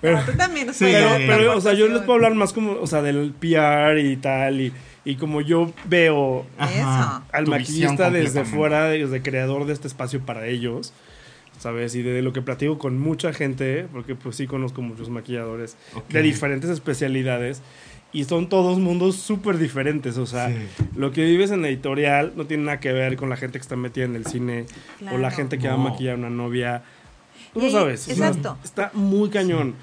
[0.00, 0.72] Pero, No, tú también.
[0.74, 1.24] Sí, pero, sí.
[1.26, 4.60] pero, o sea, yo les puedo hablar más como, o sea, del PR y tal.
[4.60, 4.72] Y,
[5.04, 10.46] y como yo veo Ajá, al maquillista desde fuera, desde creador de este espacio para
[10.46, 10.92] ellos,
[11.58, 11.94] ¿sabes?
[11.94, 16.08] Y de lo que platico con mucha gente, porque pues sí conozco muchos maquilladores Ok.
[16.10, 17.62] de diferentes especialidades.
[18.14, 20.16] Y son todos mundos súper diferentes.
[20.16, 20.54] O sea, Sí.
[20.96, 23.76] lo que vives en editorial no tiene nada que ver con la gente que está
[23.76, 24.64] metida en el cine
[25.12, 25.82] o la gente que va a No.
[25.90, 26.82] maquillar a una novia.
[27.52, 28.08] Tú lo ahí- sabes.
[28.08, 28.56] exacto.
[28.64, 29.74] está muy cañón.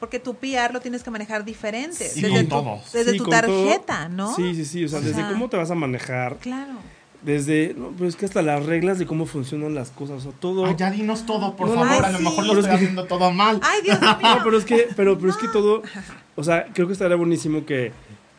[0.00, 2.08] Porque tu PR lo tienes que manejar diferente.
[2.08, 2.92] Sí, desde con tu, todos.
[2.92, 3.30] desde Sí, tu todo.
[3.40, 4.34] tarjeta, ¿no?
[4.36, 4.84] Sí, sí, sí.
[4.84, 6.72] O sea, O desde sea- cómo te vas a manejar, Claro.
[7.22, 7.74] desde.
[7.76, 10.18] No, pero es que hasta las reglas de cómo funcionan las cosas.
[10.18, 10.66] O sea, todo.
[10.66, 11.88] Ah, ya dinos todo, por No, favor.
[11.90, 12.24] ay, a lo sí.
[12.24, 13.60] mejor lo Pero estoy es que- haciendo todo mal.
[13.62, 14.16] Ay, Dios mío.
[14.22, 15.82] No, pero es que, pero, pero es que todo,
[16.36, 17.92] o sea, creo que estaría buenísimo que,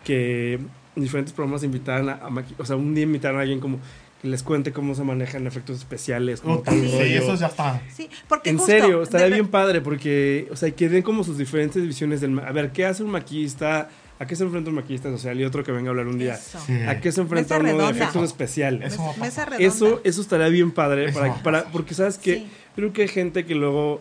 [0.03, 0.53] que
[0.95, 3.79] en diferentes programas invitaran a, a maqui- o sea, un día invitaran a alguien como
[4.21, 7.05] que les cuente cómo se manejan efectos especiales, como Ok, todo el sí, rollo.
[7.21, 7.81] eso ya está.
[7.93, 11.37] Sí, porque En justo, serio, estaría bien padre porque, o sea, que den como sus
[11.37, 12.31] diferentes visiones del...
[12.31, 13.89] ma- A ver, ¿qué hace un maquillista?
[14.17, 15.37] ¿A qué se enfrenta un maquillista social?
[15.39, 16.37] Y otro que venga a hablar un día.
[16.37, 16.71] Sí.
[16.87, 18.93] ¿A qué se enfrenta uno de efectos especiales?
[18.93, 19.13] Eso.
[19.59, 22.47] Eso, eso estaría bien padre, para, para, porque sabes que Sí.
[22.75, 23.99] creo que hay gente que luego,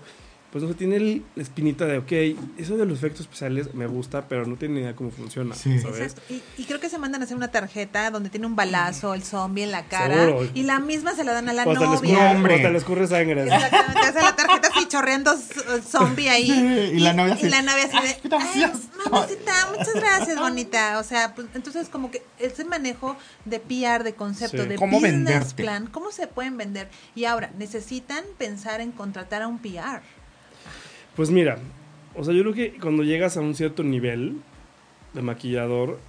[0.54, 2.12] pues no sé, tiene el- la espinita de, ok,
[2.58, 5.80] eso de los efectos especiales me gusta, pero no tiene ni idea cómo funciona, Sí.
[5.80, 5.98] ¿sabes?
[6.14, 6.22] Exacto.
[6.32, 9.24] Y, y creo que se mandan a hacer una tarjeta donde tiene un balazo, el
[9.24, 10.26] zombie en la cara.
[10.26, 10.48] Seguro.
[10.54, 12.18] Y la misma se la dan a la O hasta, novia.
[12.40, 13.42] o hasta les corre sangre.
[13.42, 16.46] Exactamente, hace la tarjeta así chorreando z- zombie ahí.
[16.46, 18.36] Sí, y la novia así, y la novia así de.
[18.36, 18.72] "Ay,
[19.04, 21.00] mamacita, muchas gracias, bonita.
[21.00, 24.68] O sea, pues, entonces como que ese manejo de PR, de concepto, Sí.
[24.68, 25.62] de ¿Cómo business venderte?
[25.64, 26.88] plan, ¿cómo se pueden vender?
[27.16, 30.00] Y ahora, necesitan pensar en contratar a un PR.
[31.16, 31.58] Pues mira,
[32.16, 34.40] o sea, yo creo que cuando llegas a un cierto nivel
[35.12, 36.00] de maquillador,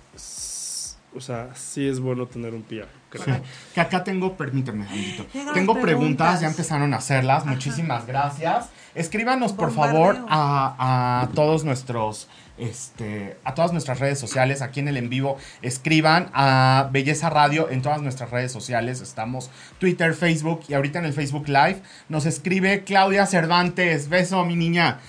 [1.16, 2.88] o sea, sí es bueno tener un PR,
[3.20, 3.36] creo.
[3.38, 3.42] Sí.
[3.74, 4.86] Que acá tengo, permíteme.
[5.34, 6.42] Llegan Tengo preguntas, preguntas.
[6.42, 7.46] ya empezaron a hacerlas.
[7.46, 8.70] Muchísimas gracias.
[8.96, 10.16] Escríbanos, por Bombardeo.
[10.16, 12.28] favor, a, a todos nuestros.
[12.58, 17.70] Este, a todas nuestras redes sociales, aquí en el en vivo, escriban a Belleza Radio
[17.70, 19.02] en todas nuestras redes sociales.
[19.02, 21.82] Estamos Twitter, Facebook y ahorita en el Facebook Live.
[22.08, 24.08] Nos escribe Claudia Cervantes.
[24.08, 25.00] Beso, mi niña.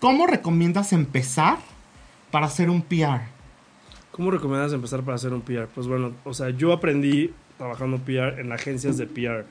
[0.00, 1.58] ¿Cómo recomiendas empezar
[2.30, 3.20] para hacer un PR?
[4.10, 5.66] ¿Cómo recomiendas empezar para hacer un PR?
[5.74, 9.46] Pues bueno, o sea, yo aprendí trabajando PR en agencias de PR.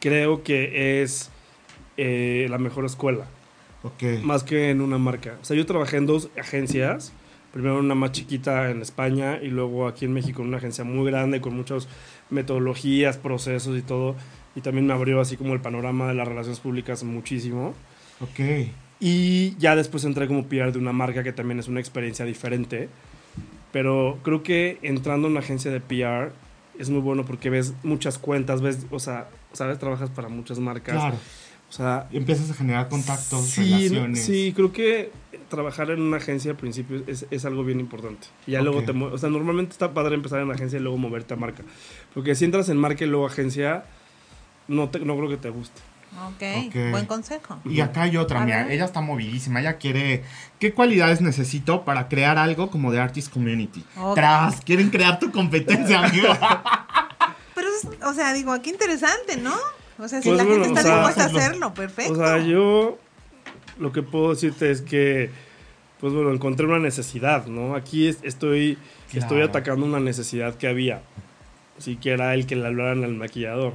[0.00, 1.30] Creo que es
[1.96, 3.26] eh, la mejor escuela,
[3.84, 4.02] Ok.
[4.24, 5.36] más que en una marca.
[5.40, 7.12] O sea, yo trabajé en dos agencias.
[7.52, 11.08] Primero una más chiquita en España y luego aquí en México en una agencia muy
[11.10, 11.88] grande con muchas
[12.30, 14.16] metodologías, procesos y todo.
[14.56, 17.74] Y también me abrió así como el panorama de las relaciones públicas muchísimo.
[18.20, 18.68] Ok.
[18.98, 22.88] Y ya después entré como PR de una marca que también es una experiencia diferente.
[23.72, 26.32] Pero creo que entrando en una agencia de PR
[26.80, 30.96] es muy bueno porque ves muchas cuentas, ves, o sea, sabes, trabajas para muchas marcas.
[30.96, 31.16] Claro.
[31.68, 34.24] O sea, empiezas a generar contactos, sí, relaciones.
[34.24, 35.12] sí, creo que
[35.48, 38.26] trabajar en una agencia al principio es, es algo bien importante.
[38.46, 41.34] Y ya luego te o sea, normalmente está padre empezar en agencia y luego moverte
[41.34, 41.62] a marca.
[42.12, 43.84] Porque si entras en marca y luego agencia,
[44.66, 45.80] no, te, no creo que te guste.
[46.12, 46.90] Ok, Ok.
[46.90, 47.58] buen consejo.
[47.64, 48.72] Y acá hay otra, A mira, ver.
[48.72, 50.22] ella está movidísima, ella quiere...
[50.58, 53.84] ¿Qué cualidades necesito para crear algo como de Artist Community?
[53.96, 54.14] Ok.
[54.16, 56.28] Tras, quieren crear tu competencia, amigo.
[57.54, 59.54] Pero, es, o sea, digo, qué interesante, ¿no?
[59.98, 62.12] O sea, si Pues la bueno, gente está dispuesta a hacerlo, perfecto.
[62.12, 62.98] O sea, yo
[63.78, 65.30] lo que puedo decirte es que,
[66.00, 67.74] pues bueno, encontré una necesidad, ¿no?
[67.74, 68.78] Aquí es- estoy,
[69.14, 71.02] estoy atacando una necesidad que había.
[71.78, 73.74] Si que era el que le hablaran al maquillador.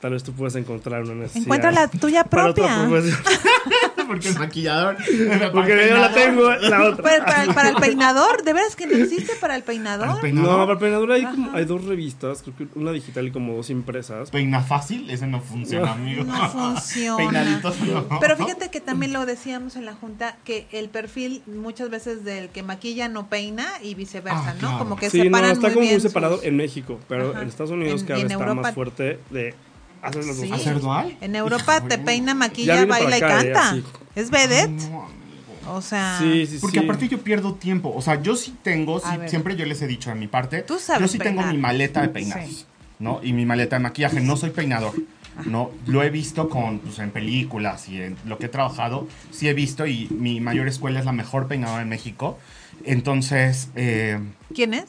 [0.00, 1.44] Tal vez tú puedes encontrar una necesidad.
[1.44, 2.86] Encuentra la tuya propia.
[4.06, 4.96] Porque el maquillador.
[5.52, 7.02] Porque yo la tengo, la otra.
[7.02, 10.08] Para, para el, para el peinador, ¿de veras que no existe para el Para peinador?
[10.16, 10.50] el peinador.
[10.52, 13.54] No, para el peinador hay, como- hay dos revistas, creo que una digital y como
[13.56, 14.30] dos impresas.
[14.30, 16.22] Peina fácil, ese no funciona, amigo.
[16.24, 17.16] No funciona.
[17.16, 18.06] Peinaditos no.
[18.20, 22.50] Pero fíjate que también lo decíamos en la junta, que el perfil muchas veces del
[22.50, 24.58] que maquilla no peina y viceversa, Ah, ¿no?
[24.60, 24.78] claro.
[24.78, 27.30] Como que sí, no, separan está muy como bien muy separado sus- en México, pero
[27.30, 27.42] Ajá.
[27.42, 29.54] en Estados Unidos En- cada vez está Europa- más fuerte de
[30.08, 30.50] hacer las dos Sí.
[30.50, 30.66] cosas.
[30.66, 31.16] ¿Hacer dual?
[31.20, 33.72] En Europa te peina, maquilla, baila y acá, canta.
[33.74, 33.84] sí.
[34.14, 34.70] Es vedette.
[34.90, 35.06] No, amigo.
[35.74, 36.84] O sea, Sí, sí, Porque sí.
[36.84, 37.92] aparte yo pierdo tiempo.
[37.94, 40.62] O sea, yo sí tengo, A sí, siempre yo les he dicho de mi parte,
[40.62, 42.64] Tú sabes yo sí tengo mi maleta de peinados, Sí.
[43.00, 43.20] ¿no?
[43.22, 44.20] Y mi maleta de maquillaje.
[44.20, 44.94] No soy peinador,
[45.44, 45.70] ¿no?
[45.86, 49.08] Lo he visto con, pues, en películas y en lo que he trabajado.
[49.32, 52.38] Sí he visto y mi mayor escuela es la mejor peinadora en México.
[52.84, 54.20] Entonces, eh,
[54.54, 54.84] ¿quién es?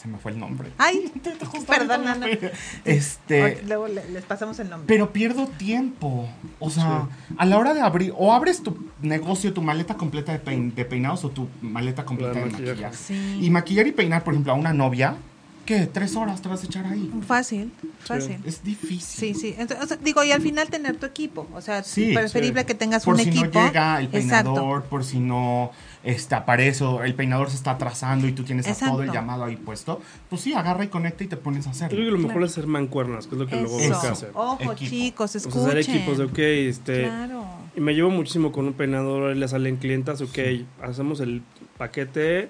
[0.00, 0.70] Se me fue el nombre.
[0.78, 1.10] Ay,
[1.66, 2.26] perdón, Ana.
[2.84, 4.86] Este, Luego le- les pasamos el nombre.
[4.86, 6.28] pero pierdo tiempo.
[6.58, 10.38] O sea, a la hora de abrir, o abres tu negocio, tu maleta completa de,
[10.42, 12.70] pein- de peinados o tu maleta completa de de maquillaje.
[12.82, 12.96] maquillaje.
[12.96, 13.38] Sí.
[13.42, 15.16] Y maquillar y peinar, por ejemplo, a una novia,
[15.64, 15.86] ¿qué?
[15.86, 17.10] ¿Tres horas te vas a echar ahí?
[17.26, 18.36] Fácil, fácil.
[18.44, 19.34] Es difícil.
[19.34, 19.54] Sí, sí.
[19.58, 21.48] Entonces, o sea, digo, y al final tener tu equipo.
[21.54, 22.66] O sea, Sí, preferible sí.
[22.66, 23.46] que tengas Por un si equipo.
[23.46, 24.52] no llega el Exacto.
[24.54, 25.72] peinador, por si no
[26.06, 29.44] este, aparece o el peinador se está atrasando y tú tienes a todo el llamado
[29.44, 32.18] ahí puesto, pues sí, agarra y conecta y te pones a Yo creo que lo
[32.18, 33.92] mejor es ser mancuernas, que es lo que luego Eso.
[33.94, 34.30] busca hacer.
[34.34, 34.90] Ojo, Equipo.
[34.90, 35.66] chicos, O sea, escuchen.
[35.66, 37.02] hacer equipos de, ok, este...
[37.04, 37.44] Claro.
[37.76, 40.38] Y me llevo muchísimo con un peinador, le salen clientas, ok,
[40.82, 41.42] hacemos el
[41.76, 42.48] paquete,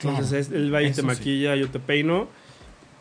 [0.00, 1.06] entonces Claro, él va y te eso sí.
[1.06, 2.26] maquilla, yo te peino.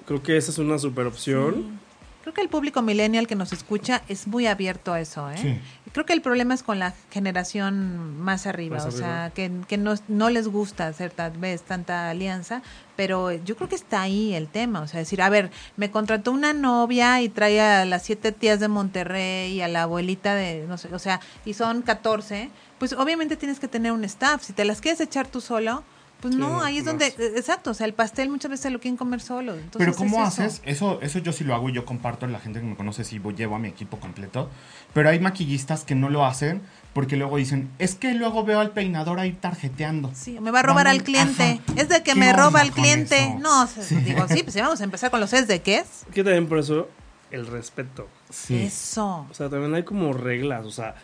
[0.06, 1.80] Creo que esa es una super opción.
[2.24, 5.38] Creo que el público millennial que nos escucha es muy abierto a eso, ¿eh?
[5.38, 5.60] Sí.
[5.92, 9.78] Creo que el problema es con la generación más arriba, Más o sea, que, que
[9.78, 12.62] no, no les gusta hacer tal vez tanta alianza,
[12.96, 16.32] pero yo creo que está ahí el tema, o sea, decir, a ver, me contrató
[16.32, 20.66] una novia y trae a las siete tías de Monterrey y a la abuelita de,
[20.66, 24.54] no sé, o sea, y son 14, pues obviamente tienes que tener un staff, si
[24.54, 25.84] te las quieres echar tú solo,
[26.24, 28.80] pues Sí, no, ahí es donde, eh, exacto, o sea, el pastel muchas veces lo
[28.80, 29.54] quieren comer solo.
[29.54, 30.44] Entonces Pero ¿cómo es eso.
[30.44, 30.62] haces?
[30.66, 33.04] Eso, eso yo sí lo hago y yo comparto en la gente que me conoce
[33.04, 34.50] si voy- llevo a mi equipo completo.
[34.94, 36.62] Pero hay maquillistas que no lo hacen
[36.94, 40.12] porque luego dicen, es que luego veo al peinador ahí tarjeteando.
[40.16, 41.62] Sí, me va a robar Vamos, al cliente.
[41.68, 41.80] ajá.
[41.82, 43.18] Es de que ¿Qué me roba al cliente.
[43.22, 43.40] eso?
[43.40, 43.96] No, Sí.
[43.98, 46.06] digo, sí, pues sí, vamos a empezar con los es de qué es.
[46.14, 46.88] Que también por eso
[47.32, 48.08] el respeto.
[48.30, 48.62] Sí.
[48.64, 49.28] Eso.
[49.30, 50.96] O sea, también hay como reglas, o sea,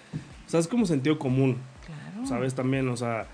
[0.48, 2.26] o sea, es como sentido común, Claro.
[2.28, 2.54] ¿sabes?
[2.56, 3.28] También, o sea,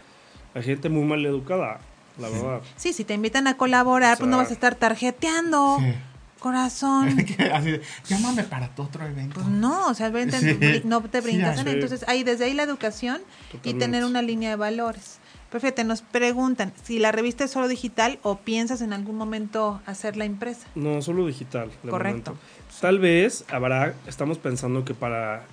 [0.55, 1.79] hay gente muy mal educada,
[2.17, 2.61] la verdad.
[2.77, 5.77] Sí, si te invitan a colaborar, O pues no vas a estar tarjeteando.
[5.79, 5.93] Sí.
[6.39, 7.09] Corazón.
[7.53, 9.35] Así de, llámame para tu otro evento.
[9.35, 10.81] Pues no, o sea, Sí.
[10.83, 11.41] no te sí.
[11.41, 13.21] Entonces, ahí desde ahí la educación
[13.63, 15.17] y tener una línea de valores.
[15.49, 19.81] Pero fíjate, nos preguntan si la revista es solo digital o piensas en algún momento
[19.85, 20.67] hacerla impresa.
[20.75, 21.71] No, solo digital.
[21.83, 22.31] de Correcto.
[22.31, 22.47] momento.
[22.81, 25.43] Tal vez habrá, estamos pensando que para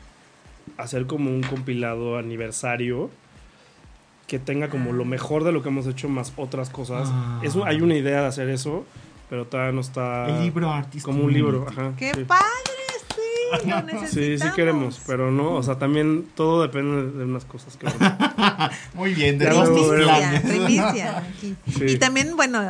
[0.76, 3.10] hacer como un compilado aniversario
[4.32, 7.06] que tenga como lo mejor de lo que hemos hecho más otras cosas.
[7.12, 7.38] Ah.
[7.42, 8.86] Eso, hay una idea de hacer eso,
[9.28, 11.04] pero todavía no está El libro artista.
[11.04, 11.66] como un libro.
[11.68, 12.24] Ajá, ¡Qué sí.
[12.24, 12.42] padre!
[13.14, 14.10] Sí, lo necesitamos.
[14.10, 17.86] Sí, sí queremos, pero no, o sea, también todo depende de unas cosas que
[18.94, 19.54] Muy bien, de ver.
[19.64, 20.40] Primicia, planes.
[20.40, 21.18] primicia.
[21.18, 21.54] aquí.
[21.76, 21.84] Sí.
[21.88, 22.62] Y también, bueno,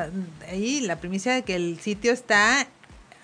[0.50, 2.66] ahí la primicia de que el sitio está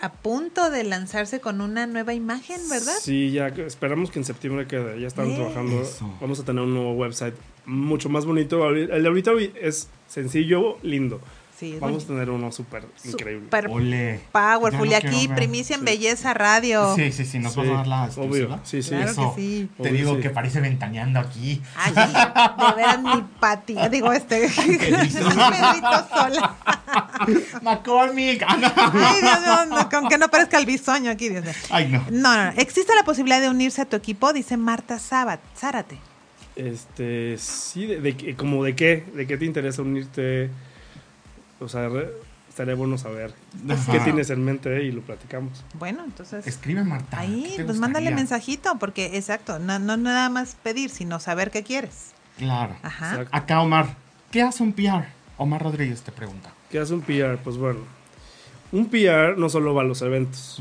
[0.01, 2.94] a punto de lanzarse con una nueva imagen, ¿verdad?
[3.01, 5.01] Sí, ya esperamos que en septiembre quede.
[5.01, 5.35] Ya están Eh.
[5.35, 5.83] trabajando.
[5.83, 6.09] Eso.
[6.20, 7.35] Vamos a tener un nuevo website
[7.68, 8.68] mucho más bonito.
[8.70, 11.20] El de ahorita es sencillo, lindo.
[11.57, 13.46] Sí, es Vamos a tener uno súper increíble.
[13.46, 14.20] Super Ole.
[14.31, 14.87] powerful.
[14.88, 15.37] Y aquí, ver.
[15.38, 15.87] primicia en Sí.
[15.87, 16.94] Belleza Radio.
[16.94, 18.46] Sí, sí, sí, nos Sí, vas a dar la exclusiva.
[18.54, 18.61] obvio.
[18.62, 18.90] Sí, sí.
[18.90, 19.35] Claro Eso.
[19.35, 19.68] que sí.
[19.76, 20.20] Te Obvio, digo sí.
[20.22, 21.61] que parece ventaneando aquí.
[21.74, 23.74] Ay, de veras mi Pati.
[23.90, 24.48] Digo, este.
[24.57, 26.07] Pedrito.
[26.14, 26.54] Sola.
[27.62, 28.44] McCormick.
[28.46, 28.61] Ay,
[29.20, 31.54] Dios mío, no, con que no parezca el bisoño aquí, Dios mío.
[31.70, 32.04] Ay, no.
[32.11, 32.50] No, no, no.
[32.57, 34.33] ¿Existe la posibilidad de unirse a tu equipo?
[34.33, 35.98] Dice Marta Sábat, Zárate.
[36.58, 40.50] Este, sí, de, de qué- como de qué, de qué te interesa unirte.
[41.60, 42.10] O sea, re-
[42.48, 43.32] estaría bueno saber
[43.70, 43.92] Ajá.
[43.92, 45.64] qué tienes en mente y lo platicamos.
[45.78, 46.46] Bueno, entonces.
[46.46, 47.16] Escribe Marta.
[47.18, 51.62] ¿qué Ahí, pues mándale mensajito, porque exacto, no, no nada más pedir, sino saber qué
[51.62, 52.12] quieres.
[52.38, 52.76] Claro.
[52.82, 53.10] Ajá.
[53.12, 53.36] Exacto.
[53.36, 53.96] Acá Omar,
[54.32, 55.06] ¿qué hace un PR?
[55.36, 56.52] Omar Rodríguez te pregunta.
[56.70, 57.38] ¿Qué hace un PR?
[57.42, 57.80] Pues bueno,
[58.72, 60.60] un PR no solo va a los eventos.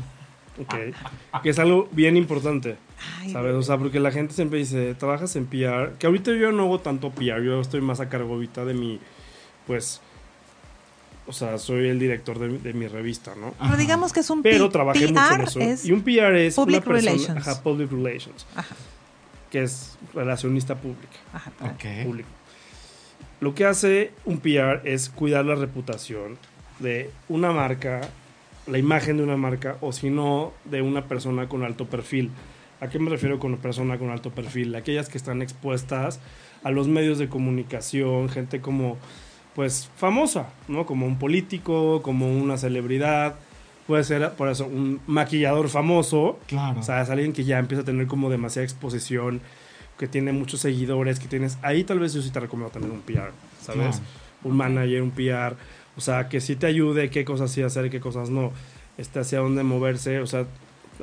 [1.42, 2.76] Que es algo bien importante,
[3.20, 3.54] Ay, ¿sabes?
[3.54, 6.80] O sea, porque la gente siempre dice, trabajas en PR, que ahorita yo no hago
[6.80, 8.98] tanto PR, yo estoy más a cargo ahorita de mi,
[9.66, 10.00] pues,
[11.26, 13.54] o sea, soy el director de, mi- de mi revista, ¿no?
[13.60, 15.60] Pero digamos que es un Pero P- trabajé mucho en eso.
[15.60, 17.46] es Y un PR es Public una persona, Relations.
[17.48, 18.74] ajá, public relations, Ajá,
[19.50, 21.18] que es relacionista pública.
[21.32, 21.52] ajá.
[21.62, 22.04] Ok.
[22.04, 22.28] público.
[23.40, 26.38] Lo que hace un PR es cuidar la reputación
[26.80, 28.00] de una marca,
[28.66, 32.30] la imagen de una marca, o si no, de una persona con alto perfil.
[32.80, 34.74] ¿A qué me refiero con persona con alto perfil?
[34.74, 36.20] Aquellas que están expuestas
[36.62, 38.96] a los medios de comunicación, gente como,
[39.54, 40.86] pues, famosa, ¿no?
[40.86, 43.36] Como un político, como una celebridad.
[43.86, 46.38] Puede ser, por eso, un maquillador famoso.
[46.46, 46.78] Claro.
[46.78, 49.40] O sea, es alguien que ya empieza a tener como demasiada exposición,
[49.98, 51.58] que tiene muchos seguidores, que tienes...
[51.62, 53.96] Ahí tal vez yo sí te recomiendo tener un PR, ¿sabes?
[53.96, 54.02] Claro.
[54.44, 55.56] Un manager, un PR.
[55.96, 58.52] O sea, que sí te ayude qué cosas sí hacer y qué cosas no.
[58.98, 60.46] Este, hacia dónde moverse, o sea,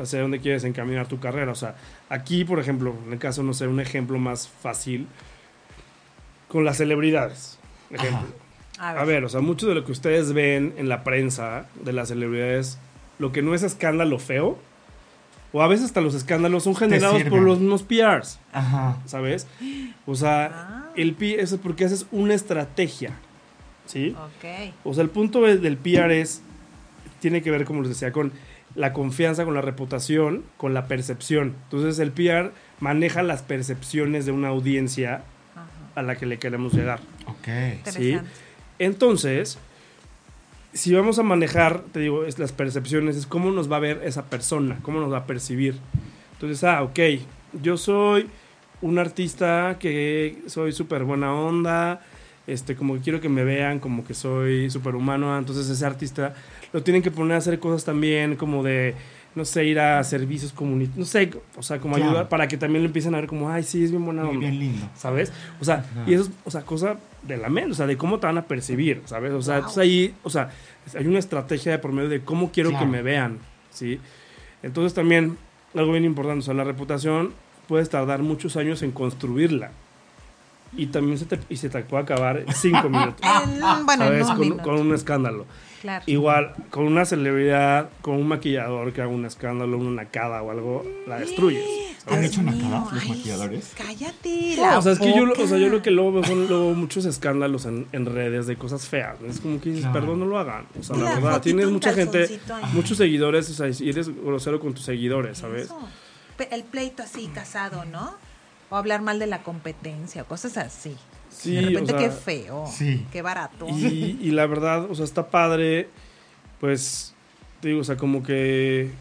[0.01, 1.51] hacia dónde quieres encaminar tu carrera.
[1.51, 1.75] O sea,
[2.09, 5.07] aquí, por ejemplo, en el caso, no sé, un ejemplo más fácil,
[6.47, 7.57] con las celebridades.
[7.89, 8.27] Ejemplo.
[8.77, 11.93] A A ver, o sea, mucho de lo que ustedes ven en la prensa de
[11.93, 12.77] las celebridades,
[13.19, 14.57] lo que no es escándalo feo,
[15.53, 18.97] o a veces hasta los escándalos son generados por los mismos PRs, Ajá.
[19.05, 19.47] ¿sabes?
[20.05, 20.91] O sea, Ah.
[20.97, 23.11] el P eso es porque haces una estrategia,
[23.85, 24.13] ¿sí?
[24.17, 24.73] Ok.
[24.83, 26.41] O sea, el punto de- del PR es,
[27.21, 28.33] tiene que ver, como les decía, con
[28.75, 31.55] la confianza, con la reputación, con la percepción.
[31.63, 35.65] Entonces, el PR maneja las percepciones de una audiencia Ajá.
[35.95, 36.99] a la que le queremos llegar.
[37.27, 37.47] Ok.
[37.77, 38.29] Interesante.
[38.79, 39.57] Entonces,
[40.73, 44.01] si vamos a manejar, te digo, es las percepciones, es cómo nos va a ver
[44.03, 45.79] esa persona, cómo nos va a percibir.
[46.33, 46.99] Entonces, ah, ok,
[47.63, 48.29] yo soy
[48.81, 52.01] un artista que soy súper buena onda,
[52.47, 56.33] este, como que quiero que me vean como que soy súper humano, entonces ese artista
[56.73, 58.93] lo tienen que poner a hacer cosas también como de,
[59.33, 62.11] no sé, ir a servicios comunitarios, no sé, o sea, como Claro.
[62.11, 64.37] ayudar para que también lo empiecen a ver como, ay, sí, es bien buena Muy
[64.37, 64.89] bien lindo.
[64.95, 65.33] ¿sabes?
[65.59, 66.03] O sea, Ajá.
[66.07, 68.37] y eso es, o sea, cosa de la mente, o sea, de cómo te van
[68.37, 69.31] a percibir, ¿sabes?
[69.33, 69.59] O sea, Wow.
[69.61, 70.51] entonces ahí, o sea,
[70.97, 72.85] hay una estrategia de por medio de cómo quiero Claro.
[72.85, 73.39] que me vean,
[73.71, 73.99] ¿sí?
[74.63, 75.37] Entonces también,
[75.73, 77.33] algo bien importante, o sea, la reputación
[77.67, 79.71] puedes tardar muchos años en construirla.
[80.77, 83.21] Y también se te, y se te puede acabar en cinco minutos.
[83.43, 84.59] En- bueno, en ¿Sabes?
[84.61, 85.45] Con, un escándalo.
[85.81, 86.03] Claro.
[86.07, 90.83] Igual, con una celebridad, con un maquillador que haga un escándalo, una nacada o algo,
[91.07, 91.63] la destruyes.
[92.07, 93.73] ¿Han hecho mío, nacadas los maquilladores?
[93.77, 94.55] Cállate.
[94.57, 96.73] No, o sea, es que yo, o sea, yo lo que luego veo son luego
[96.73, 99.21] muchos escándalos en, en redes de cosas feas.
[99.27, 99.99] Es como que dices, Claro.
[100.01, 100.65] perdón, no lo hagan.
[100.79, 102.69] O sea, la la verdad, tienes mucha gente, ahí.
[102.73, 105.65] muchos seguidores, o sea, y eres grosero con tus seguidores, ¿sabes?
[105.65, 105.79] Eso.
[106.51, 108.15] El pleito así casado, ¿no?
[108.75, 110.97] O hablar mal de la competencia, o cosas así.
[111.29, 112.65] Sí, de repente o sea, qué feo.
[112.67, 113.05] sí.
[113.09, 113.67] Qué barato.
[113.69, 115.87] Y, y la verdad, o sea, está padre,
[116.59, 117.13] pues,
[117.61, 118.91] te digo, o sea, como que,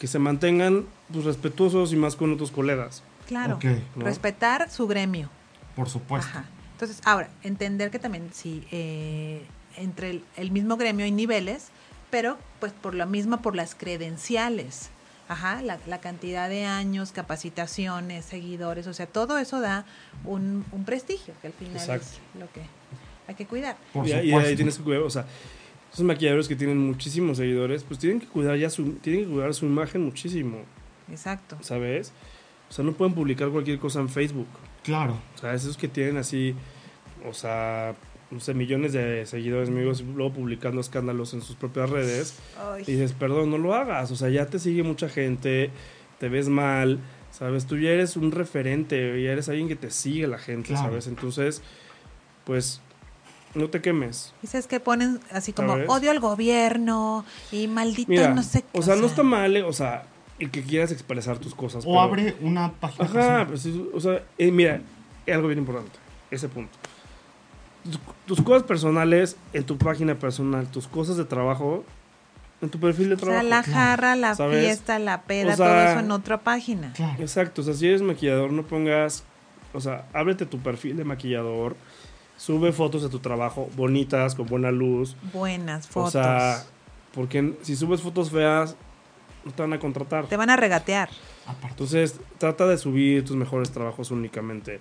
[0.00, 3.04] que se mantengan pues, respetuosos y más con otros colegas.
[3.28, 3.60] Claro.
[3.94, 5.30] Respetar su gremio.
[5.76, 6.28] Por supuesto.
[6.28, 6.46] Ajá.
[6.72, 11.68] Entonces, ahora, entender que también sí, eh, entre el, el mismo gremio hay niveles,
[12.10, 14.90] pero pues por lo mismo, por las credenciales.
[15.32, 19.86] Ajá, la, la cantidad de años, capacitaciones, seguidores, o sea, todo eso da
[20.24, 22.06] un, un prestigio, que al final Exacto.
[22.06, 22.60] es lo que
[23.26, 23.76] hay que cuidar.
[23.94, 25.24] Por y, y ahí tienes que cuidar, o sea,
[25.90, 29.54] esos maquilladores que tienen muchísimos seguidores, pues tienen que cuidar ya su, tienen que cuidar
[29.54, 30.58] su imagen muchísimo,
[31.10, 31.56] Exacto.
[31.62, 32.12] ¿sabes?
[32.68, 34.48] O sea, no pueden publicar cualquier cosa en Facebook.
[34.82, 35.18] Claro.
[35.34, 36.54] O sea, esos que tienen así,
[37.26, 37.94] o sea,
[38.32, 42.92] no sé, millones de seguidores amigos, luego publicando escándalos en sus propias redes, Ay, y
[42.92, 44.10] dices, perdón, no lo hagas.
[44.10, 45.70] O sea, ya te sigue mucha gente,
[46.18, 46.98] te ves mal,
[47.30, 47.66] ¿sabes?
[47.66, 50.84] Tú ya eres un referente, ya eres alguien que te sigue la gente, Claro.
[50.88, 51.06] ¿sabes?
[51.08, 51.60] Entonces,
[52.44, 52.80] pues,
[53.54, 54.32] no te quemes.
[54.46, 55.88] Sabes que ponen así como ¿Sabes?
[55.90, 58.78] odio al gobierno y maldito Mira, no sé qué.
[58.78, 60.04] o sea, no está mal, eh, o sea,
[60.38, 61.84] el que quieras expresar tus cosas.
[61.84, 63.04] O pero- abre una página.
[63.04, 64.80] Ajá, pues, sí, o sea, eh, mira,
[65.30, 65.98] algo bien importante,
[66.30, 66.78] ese punto.
[68.26, 71.84] Tus, cosas personales en tu página personal, tus cosas de trabajo
[72.60, 73.48] en tu perfil de O sea, trabajo.
[73.48, 74.64] la jarra, la ¿Sabes?
[74.64, 76.92] fiesta, la peda, O sea, todo eso en otra página.
[76.92, 77.20] Claro.
[77.20, 79.24] Exacto, o sea, si eres maquillador, no pongas,
[79.72, 81.74] o sea, ábrete tu perfil de maquillador,
[82.36, 85.16] sube fotos de tu trabajo bonitas, con buena luz.
[85.32, 86.12] Buenas O fotos.
[86.12, 86.62] sea,
[87.12, 88.76] porque si subes fotos feas,
[89.44, 90.26] no te van a contratar.
[90.26, 91.10] Te van a regatear.
[91.46, 91.68] Aparte.
[91.70, 94.80] Entonces, trata de subir tus mejores trabajos únicamente.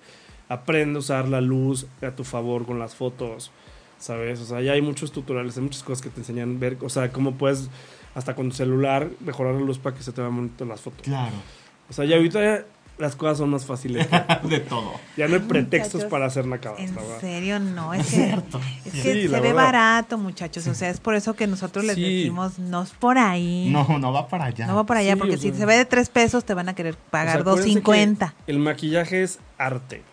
[0.51, 3.51] Aprende a usar la luz a tu favor con las fotos,
[3.99, 4.39] ¿sabes?
[4.41, 6.89] O sea, ya hay muchos tutoriales, hay muchas cosas que te enseñan a ver, o
[6.89, 7.69] sea, cómo puedes,
[8.15, 11.01] hasta con tu celular, mejorar la luz para que se te vean bonitas las fotos.
[11.03, 11.35] Claro.
[11.89, 12.65] O sea, ya ahorita ya
[12.97, 14.07] las cosas son más fáciles.
[14.43, 14.91] De todo.
[15.17, 17.19] Ya no hay Ay, pretextos muchachos, para hacer nacadas, En verdad.
[17.19, 17.93] serio, no.
[17.93, 18.61] Es Es que, cierto.
[18.85, 19.55] es que se ve verdad.
[19.55, 20.67] barato, muchachos.
[20.67, 22.01] O sea, es por eso que nosotros les Sí.
[22.03, 23.69] decimos, no es por ahí.
[23.71, 24.67] No, no va para allá.
[24.67, 25.57] No va por allá, Sí, porque o si sea.
[25.59, 28.33] se ve de tres pesos, te van a querer O sea, pagar 2.50.
[28.45, 30.03] que El maquillaje es arte,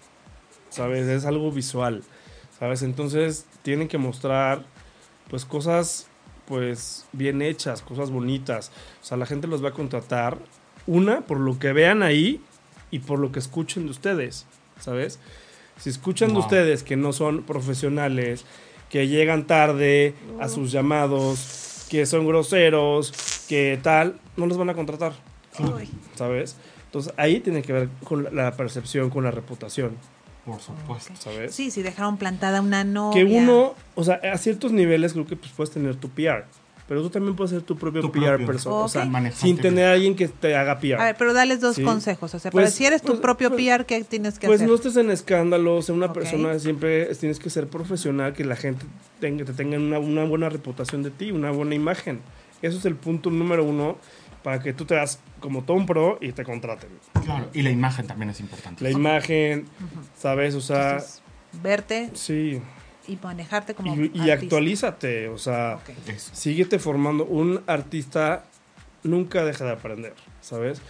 [0.79, 1.09] ¿sabes?
[1.09, 2.05] Es algo visual,
[2.57, 2.83] ¿sabes?
[2.83, 4.63] Entonces tienen que mostrar,
[5.29, 6.07] pues, cosas,
[6.47, 8.71] pues, bien hechas, cosas bonitas.
[9.03, 10.39] O sea, la gente los va a contratar,
[10.87, 12.41] una, por lo que vean ahí
[12.93, 14.47] y por lo que escuchen de ustedes,
[14.79, 15.19] ¿sabes?
[15.79, 18.45] Si escuchan de ustedes que no son profesionales,
[18.89, 24.75] que llegan tarde a sus llamados, que son groseros, que tal, no los van a
[24.75, 25.13] contratar.
[26.15, 26.57] ¿sabes?
[26.87, 29.97] Entonces ahí tiene que ver con la percepción, con la reputación,
[30.53, 31.13] Por supuesto.
[31.19, 31.55] ¿sabes?
[31.55, 33.25] Sí, si dejaron plantada una novia.
[33.25, 36.45] Que uno, o sea, a ciertos niveles creo que pues puedes tener tu PR,
[36.89, 38.47] pero tú también puedes ser tu propio Tu PR propio.
[38.47, 41.01] persona, o sea, sin tener a alguien que te haga PR.
[41.01, 41.83] A ver, pero dales dos Sí.
[41.83, 42.33] consejos.
[42.35, 44.61] O sea, Pues, para si eres tu pues, propio pues, PR, ¿qué tienes que Pues
[44.61, 44.69] hacer?
[44.69, 46.15] no estés en escándalos, ser una Ok.
[46.15, 48.87] persona siempre es- tienes que ser profesional, que la gente
[49.21, 52.21] tenga, te tenga una, una buena reputación de ti, una buena imagen.
[52.63, 53.99] Eso es el punto número uno
[54.43, 56.91] para que tú te das como todo un pro y te contraten.
[57.25, 57.49] Claro.
[57.53, 58.83] Y la imagen también es importante.
[58.85, 59.67] La imagen,
[60.17, 60.55] ¿sabes?
[60.55, 61.23] O sea, Entonces,
[61.63, 62.61] verte sí.
[63.07, 66.09] y manejarte como Y, actualízate, o sea, Ok.
[66.09, 66.31] Eso.
[66.35, 67.25] síguete formando.
[67.25, 68.45] Un artista
[69.03, 70.81] nunca deja de aprender, ¿sabes?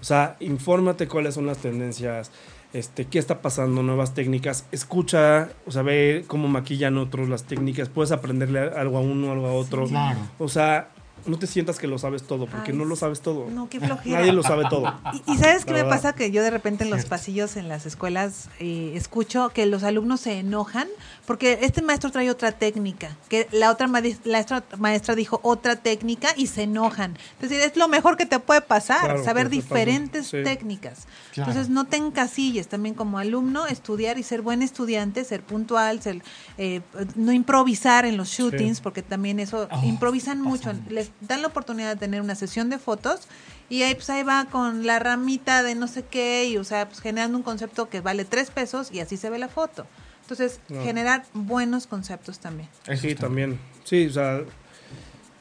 [0.00, 2.30] O sea, infórmate cuáles son las tendencias,
[2.72, 4.66] este, qué está pasando, nuevas técnicas.
[4.72, 7.88] Escucha, o sea, ve cómo maquillan otros las técnicas.
[7.88, 9.86] Puedes aprenderle algo a uno, algo a otro.
[9.86, 10.18] Claro.
[10.38, 10.90] O sea,
[11.28, 13.48] no te sientas que lo sabes todo, porque Ay, no lo sabes todo.
[13.50, 14.18] No, qué flojera.
[14.20, 14.92] Nadie lo sabe todo.
[15.26, 17.86] Y, y sabes qué me pasa que yo de repente en los pasillos en las
[17.86, 20.88] escuelas eh, escucho que los alumnos se enojan
[21.26, 25.76] porque este maestro trae otra técnica, que la otra ma- la otra maestra dijo otra
[25.76, 27.16] técnica y se enojan.
[27.40, 30.42] Es decir, es lo mejor que te puede pasar, Claro, saber diferentes sí.
[30.42, 31.06] técnicas.
[31.34, 31.50] Claro.
[31.50, 36.22] Entonces no te encasilles también como alumno, estudiar y ser buen estudiante, ser puntual, ser,
[36.56, 36.80] eh,
[37.14, 38.82] no improvisar en los shootings, Sí.
[38.82, 40.72] porque también eso Oh, improvisan mucho.
[40.88, 43.22] les dan la oportunidad de tener una sesión de fotos
[43.68, 46.88] y ahí pues ahí va con la ramita de no sé qué y o sea
[46.88, 49.86] pues generando un concepto que vale tres pesos y así se ve la foto
[50.22, 50.82] entonces No.
[50.82, 52.68] generar buenos conceptos también
[53.00, 53.58] Sí, también.
[53.84, 54.40] Sí, o sea,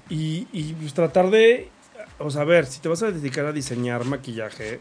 [0.09, 1.69] y, y pues tratar de,
[2.17, 4.79] o sea, a ver, si te vas a dedicar a diseñar maquillaje,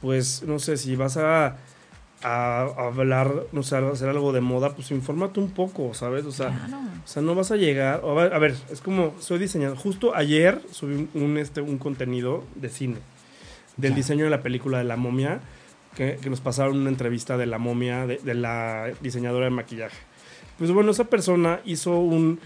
[0.00, 1.56] pues no sé, si vas a,
[2.22, 6.24] a hablar, no sé, a hacer algo de moda, pues infórmate un poco, ¿sabes?
[6.24, 6.76] O sea, Claro.
[7.04, 9.76] o sea, no vas a llegar, o a ver, a ver, es como, soy diseñador,
[9.76, 12.96] justo ayer subí un, un, este, un contenido de cine,
[13.76, 13.96] del Ya.
[13.96, 15.40] diseño de la película de la momia,
[15.96, 19.96] que, que nos pasaron una entrevista de la momia, de, de la diseñadora de maquillaje.
[20.58, 22.38] Pues bueno, esa persona hizo un,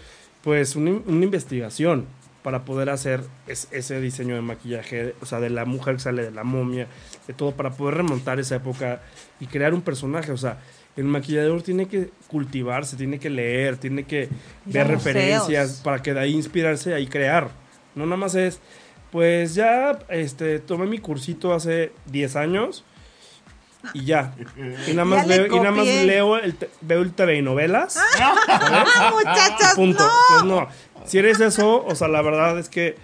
[0.42, 0.90] pues una
[1.24, 2.06] investigación
[2.46, 6.22] para poder hacer es- ese diseño de maquillaje, o sea, de la mujer que sale
[6.22, 6.86] de la momia,
[7.26, 9.00] de todo, para poder remontar esa época
[9.40, 10.60] y crear un personaje, o sea,
[10.96, 14.28] el maquillador tiene que cultivarse, tiene que leer, tiene que
[14.64, 14.88] ver museos.
[15.04, 17.48] referencias para que de ahí inspirarse y crear.
[17.96, 18.60] No nada más es,
[19.10, 22.84] pues ya este, tomé mi cursito hace 10 años
[23.92, 24.34] y ya.
[24.86, 27.98] Y nada más, Ya leo, y nada más leo el, veo el TV y novelas.
[28.20, 29.74] ¡Ah, muchachos!
[29.74, 30.04] Punto.
[30.04, 30.10] ¡No!
[30.28, 30.68] Pues no.
[31.06, 32.96] Si eres eso, o sea, la verdad es que,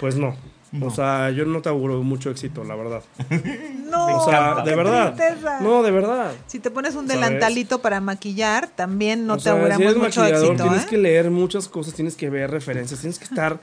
[0.00, 0.36] pues no.
[0.70, 0.86] No.
[0.88, 3.02] O sea, yo no te auguro mucho éxito, la verdad.
[3.88, 5.14] No, o sea, de verdad.
[5.14, 5.60] tristeza.
[5.60, 6.32] No, de verdad.
[6.46, 7.22] Si te pones un ¿Sabes?
[7.22, 10.62] delantalito para maquillar, también no O te sea, auguramos si eres mucho maquillador, éxito.
[10.64, 10.86] tienes ¿eh?
[10.90, 13.58] que leer muchas cosas, tienes que ver referencias, tienes que estar,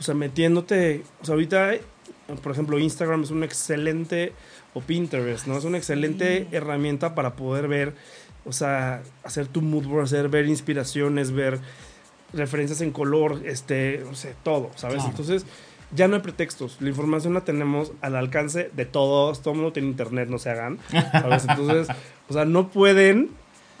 [0.00, 1.04] o sea, metiéndote.
[1.22, 1.74] O sea, ahorita,
[2.42, 4.32] por ejemplo, Instagram es un excelente,
[4.74, 5.56] o Pinterest, ¿no?
[5.56, 7.94] Es una excelente herramienta para poder ver,
[8.44, 11.60] o sea, hacer tu mood board, hacer, ver inspiraciones, ver
[12.32, 14.96] referencias en color, este, no sé, todo, ¿sabes?
[14.96, 15.10] Claro.
[15.10, 15.46] Entonces,
[15.94, 16.76] ya no hay pretextos.
[16.80, 19.40] La información la tenemos al alcance de todos.
[19.40, 20.78] Todo el mundo tiene internet, no se hagan.
[21.12, 21.46] ¿sabes?
[21.48, 21.88] Entonces,
[22.28, 23.30] o sea, no pueden,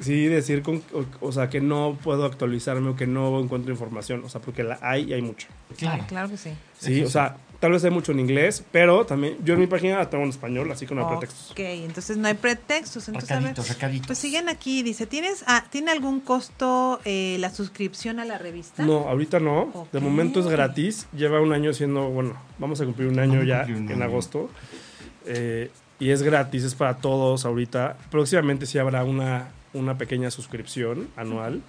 [0.00, 4.22] sí, decir, con, o, o sea, que no puedo actualizarme o que no encuentro información.
[4.24, 5.48] O sea, porque la hay y hay mucho.
[5.76, 6.04] Claro.
[6.08, 6.50] Claro que sí.
[6.78, 9.66] Sí, Eso o sea, tal vez hay mucho en inglés, pero también yo en mi
[9.66, 11.50] página la tengo en español, así que no hay pretextos.
[11.50, 13.08] Ok, entonces no hay pretextos.
[13.08, 14.06] Entonces, a ver, Recaditos, recaditos.
[14.06, 14.82] pues siguen aquí.
[14.82, 18.84] Dice, ¿tienes, ah, ¿tiene algún costo eh, la suscripción a la revista?
[18.84, 19.88] No, ahorita no.
[19.92, 21.06] De momento es gratis.
[21.12, 24.50] Lleva un año siendo, bueno, vamos a cumplir un año ya en agosto.
[25.26, 27.96] Eh, y es gratis, es para todos ahorita.
[28.10, 31.60] Próximamente sí habrá una, una pequeña suscripción anual.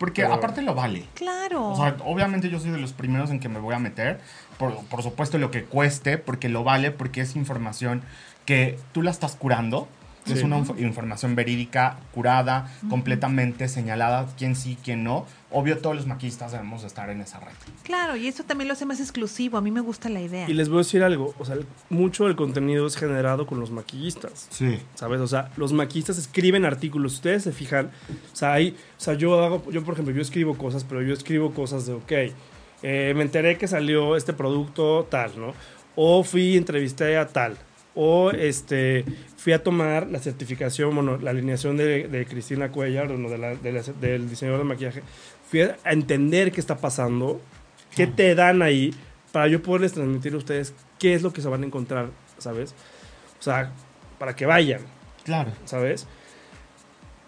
[0.00, 1.04] Porque Pero- aparte lo vale.
[1.14, 1.68] Claro.
[1.68, 4.18] O sea, obviamente yo soy de los primeros en que me voy a meter.
[4.58, 8.00] Por, por supuesto lo que cueste, porque lo vale, porque es información
[8.46, 9.88] que tú la estás curando.
[10.26, 10.44] Es Sí.
[10.44, 15.26] una inf- información verídica, curada, completamente señalada, quién sí, quién no.
[15.52, 17.52] Obvio, todos los maquillistas debemos de estar en esa red.
[17.82, 19.58] claro, y eso también lo hace más exclusivo.
[19.58, 20.48] A mí me gusta la idea.
[20.48, 21.56] Y les voy a decir algo, o sea,
[21.88, 24.46] mucho del contenido es generado con los maquillistas.
[24.50, 24.78] Sí.
[24.94, 25.20] ¿Sabes?
[25.20, 27.14] O sea, los maquillistas escriben artículos.
[27.14, 27.86] Ustedes se fijan,
[28.32, 31.12] o sea, hay, o sea, yo hago, yo por ejemplo, yo escribo cosas, pero yo
[31.12, 32.12] escribo cosas de, ok,
[32.82, 35.52] eh, me enteré que salió este producto tal, ¿no?
[35.96, 37.56] O fui y entrevisté a tal.
[37.96, 39.04] O este,
[39.36, 43.56] fui a tomar la certificación, bueno, la alineación de, de Cristina Cuellar, bueno, de la-
[43.56, 45.02] de la- del diseñador de maquillaje.
[45.84, 47.40] A, entender qué está pasando,
[47.94, 48.94] qué te dan ahí,
[49.32, 52.74] para yo poderles transmitir a ustedes qué es lo que se van a encontrar, ¿sabes?
[53.38, 53.72] O sea,
[54.18, 54.82] para que vayan.
[55.24, 55.52] Claro.
[55.64, 56.06] ¿sabes?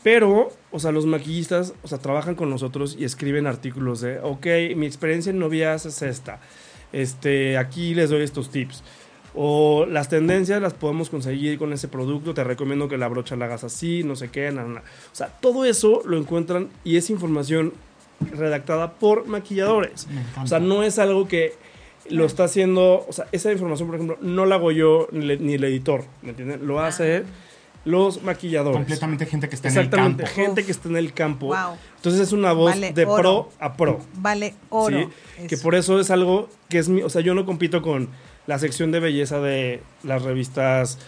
[0.02, 4.46] Pero, o sea, los maquillistas, o sea, trabajan con nosotros y escriben artículos de, ok,
[4.76, 6.40] mi experiencia en novias es esta.
[6.92, 8.82] Este, aquí les doy estos tips.
[9.34, 12.34] O las tendencias las podemos conseguir con ese producto.
[12.34, 14.82] Te recomiendo que la brocha la hagas así, no sé qué, nada, nada.
[15.12, 17.72] O sea, todo eso lo encuentran y es información
[18.32, 20.06] redactada por maquilladores.
[20.42, 21.54] O sea, no es algo que
[22.10, 23.04] lo está haciendo.
[23.08, 26.04] O sea, esa información, por ejemplo, no la hago yo ni, le- ni el editor.
[26.22, 26.66] ¿Me entienden?
[26.66, 27.24] Lo hace
[27.84, 28.76] los maquilladores.
[28.76, 30.36] Completamente gente que está en el Exactamente, campo.
[30.36, 31.46] gente que está en el campo.
[31.48, 31.76] Wow.
[31.96, 33.16] Entonces es una voz Vale de oro.
[33.22, 34.00] pro a pro.
[34.14, 35.10] Vale oro.
[35.40, 35.46] ¿sí?
[35.48, 37.02] Que por eso es algo que es mi.
[37.02, 38.08] O sea, yo no compito con
[38.46, 40.98] la sección de belleza de las revistas,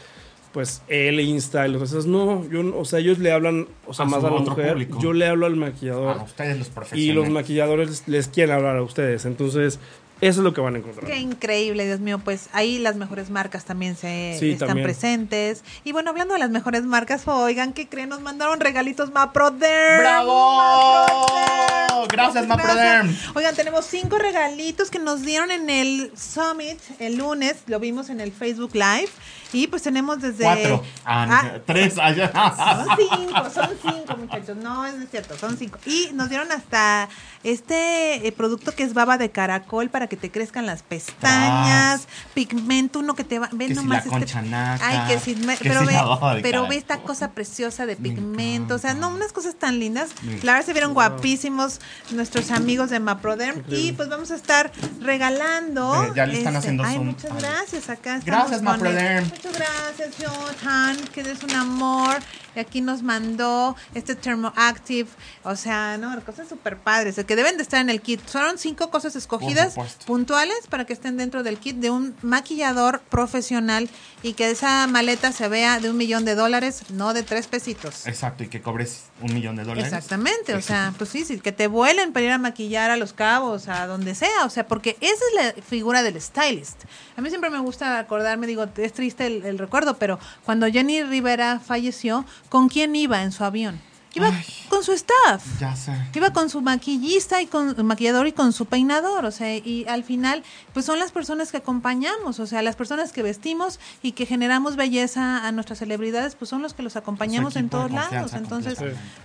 [0.55, 2.07] pues, El, Insta y los demás.
[2.07, 4.73] No, yo, no- o sea, ellos le hablan, o sea, A más a la mujer.
[4.73, 4.99] público.
[5.03, 6.17] Yo le hablo al A maquillador.
[6.25, 7.11] ustedes los profesionales.
[7.11, 9.25] y los maquilladores les quieren hablar a ustedes.
[9.27, 9.79] Entonces,
[10.21, 11.05] eso es lo que van a encontrar.
[11.11, 12.21] Qué increíble, Dios mío.
[12.25, 14.87] Pues ahí las mejores marcas también se Sí, están también.
[14.87, 15.65] presentes.
[15.83, 18.09] Y bueno, hablando de las mejores marcas, oigan, ¿qué creen?
[18.11, 20.01] Nos mandaron regalitos Maproderm.
[20.01, 20.57] ¡Bravo!
[20.57, 22.09] Maproderm.
[22.11, 23.09] Gracias, Maproderm.
[23.09, 23.37] gracias.
[23.37, 27.57] Oigan, tenemos cinco regalitos que nos dieron en el Summit el lunes.
[27.67, 29.09] Lo vimos en el Facebook Live.
[29.55, 30.45] Y pues tenemos desde.
[30.45, 30.83] Cuatro.
[31.05, 31.97] Ah, Ah, tres.
[31.99, 32.31] allá.
[32.33, 34.57] Son cinco, son cinco, muchachos.
[34.57, 35.79] No, es cierto, son cinco.
[35.87, 37.09] Y nos dieron hasta
[37.45, 42.99] este eh, producto que es baba de caracol para que te crezcan las pestañas, pigmento,
[42.99, 43.49] uno que te va.
[43.53, 45.35] Ven Que si nomás la naca, Ay, que si.
[45.37, 45.95] me- que pero si ve,
[46.43, 48.75] pero ve esta cosa preciosa de Me pigmento.
[48.75, 50.11] O sea, no, unas cosas tan lindas.
[50.43, 51.81] La verdad se vieron guapísimos
[52.11, 53.63] nuestros amigos de Maproderm.
[53.69, 55.93] Y pues vamos a estar regalando.
[56.03, 57.07] Ve, ya le están haciendo Ay, zoom.
[57.07, 57.89] muchas gracias.
[57.89, 59.31] Acá estamos Gracias, Maproderm.
[59.45, 62.16] Muchas gracias, Johan, que eres un amor.
[62.57, 65.09] Y aquí nos mandó este Thermoactive.
[65.43, 68.21] O sea, no, cosas súper padres, que deben de estar en el kit.
[68.21, 69.75] Fueron cinco cosas escogidas
[70.07, 73.89] puntuales para que estén dentro del kit de un maquillador profesional
[74.23, 78.07] y que esa maleta se vea de un millón de dólares, no de tres pesitos.
[78.07, 79.93] Exacto, y que cobres un millón de dólares.
[79.93, 83.13] Exactamente, o sea, pues sí, sí, que te vuelen para ir a maquillar a los
[83.13, 86.85] cabos, a donde sea, o sea, porque esa es la figura del stylist.
[87.17, 91.03] A mí siempre me gusta acordarme, digo, es triste el, el recuerdo, pero cuando Jenny
[91.03, 92.25] Rivera falleció,
[92.55, 93.81] ¿con quién iba en su avión?
[94.15, 94.45] Iba Ay.
[94.69, 95.45] con su staff.
[95.59, 95.93] Ya sé.
[96.15, 100.05] Iba con su maquillista y con maquillador y con su peinador, o sea, y al
[100.05, 104.25] final, pues son las personas que acompañamos, o sea, las personas que vestimos y que
[104.25, 108.35] generamos belleza a nuestras celebridades, pues son los que los acompañamos en todos lados.
[108.35, 108.79] Entonces,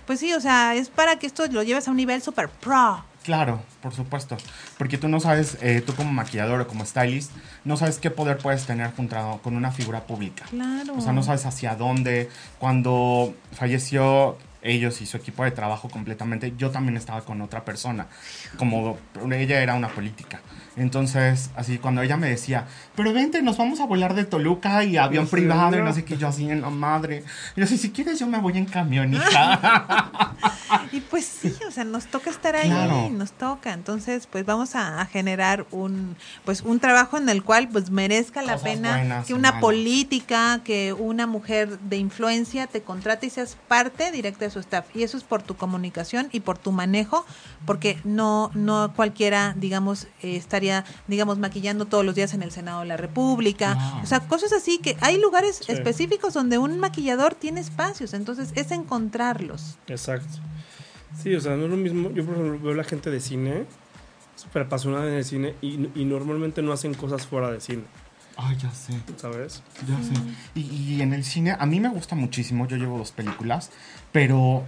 [0.08, 3.04] pues sí, o sea, es para que esto lo lleves a un nivel super pro.
[3.24, 4.36] Claro, por supuesto.
[4.78, 7.32] Porque tú no sabes, eh, tú como maquillador o como stylist,
[7.64, 10.46] no sabes qué poder puedes tener contra, con una figura pública.
[10.50, 10.94] Claro.
[10.96, 12.30] O sea, no sabes hacia dónde.
[12.58, 18.06] Cuando falleció ellos y su equipo de trabajo completamente, yo también estaba con otra persona.
[18.56, 18.98] Como
[19.30, 20.40] ella era una política.
[20.76, 22.66] Entonces, así, cuando ella me decía,
[22.96, 26.04] pero vente, nos vamos a volar de Toluca y avión ¿En privado y no sé
[26.04, 27.24] qué, yo así en la madre.
[27.56, 30.34] Y yo así, si quieres yo me voy en camión, hija.
[30.92, 33.10] Y pues sí, o sea, nos toca estar ahí, Claro.
[33.10, 33.72] nos toca.
[33.72, 38.42] Entonces, pues vamos a, a generar un pues un trabajo en el cual pues merezca
[38.42, 39.60] la Cosas pena buenas que una malas.
[39.62, 44.86] política, que una mujer de influencia te contrate y seas parte directa de su staff.
[44.94, 47.24] Y eso es por tu comunicación y por tu manejo,
[47.66, 52.80] porque no no cualquiera, digamos, eh, estaría, digamos, maquillando todos los días en el Senado
[52.80, 54.00] de la República.
[54.02, 55.72] O sea, cosas así que hay lugares Sí.
[55.72, 59.78] específicos donde un maquillador tiene espacios, entonces es encontrarlos.
[59.88, 60.38] Exacto.
[61.16, 62.10] Sí, o sea, no es lo mismo.
[62.12, 63.64] Yo, por ejemplo, veo la gente de cine,
[64.36, 67.82] súper apasionada en el cine, y, y normalmente no hacen cosas fuera de cine,
[68.36, 68.94] Ay, ya sé.
[69.16, 69.62] ¿sabes?
[69.86, 70.14] Ya sé.
[70.54, 73.70] Y, y en el cine, a mí me gusta muchísimo, yo llevo dos películas,
[74.12, 74.64] pero,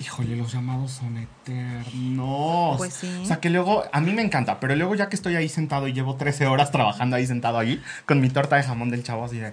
[0.00, 2.76] híjole, los llamados son eternos.
[2.78, 3.20] Pues sí.
[3.22, 5.86] O sea, que luego, a mí me encanta, pero luego ya que estoy ahí sentado
[5.86, 9.24] y llevo 13 horas trabajando ahí sentado ahí, con mi torta de jamón del chavo,
[9.24, 9.52] así de,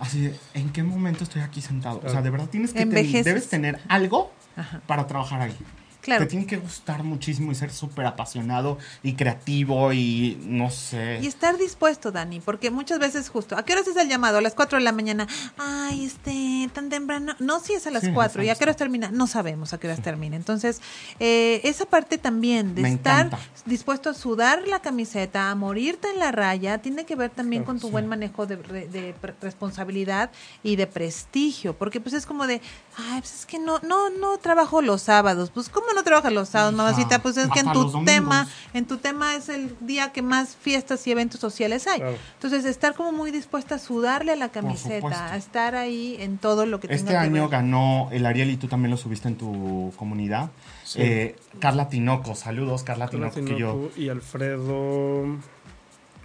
[0.00, 2.00] así de, ¿en qué momento estoy aquí sentado?
[2.04, 4.80] O sea, de verdad tienes que, ten- debes tener algo Ajá.
[4.86, 5.56] para trabajar ahí.
[6.00, 6.24] Claro.
[6.24, 11.18] Te tiene que gustar muchísimo y ser súper apasionado y creativo y no sé.
[11.22, 14.38] Y estar dispuesto, Dani, porque muchas veces justo, ¿a qué horas es el llamado?
[14.38, 15.26] A las 4 de la mañana.
[15.58, 17.34] Ay, este, tan temprano.
[17.38, 18.42] No, si es a las Sí, 4.
[18.42, 19.10] ¿Y a qué horas termina?
[19.10, 20.36] No sabemos a qué horas termina.
[20.36, 20.80] Entonces,
[21.18, 23.38] eh, esa parte también de Me estar encanta.
[23.66, 27.78] dispuesto a sudar la camiseta, a morirte en la raya, tiene que ver también con
[27.78, 27.92] tu sí.
[27.92, 30.30] buen manejo de, de- de responsabilidad
[30.62, 32.60] y de prestigio, porque pues es como de,
[32.96, 35.50] ay, pues es que no, no, no trabajo los sábados.
[35.50, 37.18] Pues, ¿cómo no trabajas los sábados, Hija, mamacita?
[37.22, 41.06] Pues es que en tu tema, en tu tema es el día que más fiestas
[41.06, 42.00] y eventos sociales hay.
[42.00, 42.16] Claro.
[42.34, 46.66] Entonces, estar como muy dispuesta a sudarle a la camiseta, a estar ahí en todo
[46.66, 47.50] lo que Este tenga que año ver.
[47.50, 50.50] ganó el Ariel y tú también lo subiste en tu comunidad.
[50.84, 50.98] Sí.
[51.00, 53.90] Eh, Carla Tinoco, saludos Carla Carla Tinoco, que yo...
[53.96, 55.24] Y Alfredo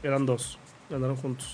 [0.03, 0.57] eran dos,
[0.89, 1.51] ganaron juntos.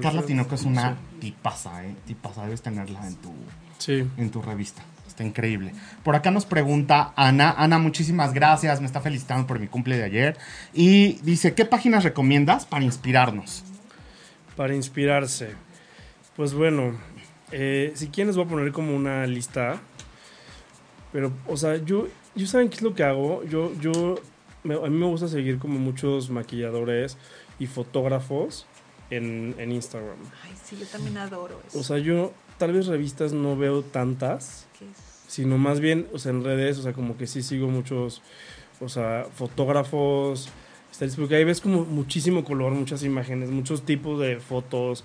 [0.00, 0.96] Carla Tinoco es una Sí.
[1.20, 1.94] tipaza, ¿eh?
[2.06, 3.32] Tipaza, debes tenerla en tu,
[3.84, 4.06] Sí.
[4.16, 4.82] en tu revista.
[5.08, 5.72] Está increíble.
[6.04, 7.50] Por acá nos pregunta Ana.
[7.58, 8.80] Ana, muchísimas gracias.
[8.80, 10.38] Me está felicitando por mi cumple de ayer.
[10.72, 13.62] Y dice, ¿qué páginas recomiendas para inspirarnos?
[14.56, 15.50] Para inspirarse.
[16.36, 16.96] Pues bueno,
[17.50, 19.80] eh, si quieren les voy a poner como una lista.
[21.12, 23.44] Pero, o sea, yo, yo ¿saben qué es lo que hago?
[23.44, 24.14] Yo, yo,
[24.64, 27.18] me- a mí me gusta seguir como muchos maquilladores
[27.58, 28.66] y fotógrafos
[29.10, 30.16] en, en Instagram.
[30.42, 31.78] Ay, sí, yo también adoro eso.
[31.78, 34.68] O sea, yo tal vez revistas no veo tantas,
[35.26, 38.22] sino más bien, o sea, en redes, o sea, como que sí sigo muchos,
[38.80, 40.48] o sea, fotógrafos,
[41.16, 45.02] porque ahí ves como muchísimo color, muchas imágenes, muchos tipos de fotos,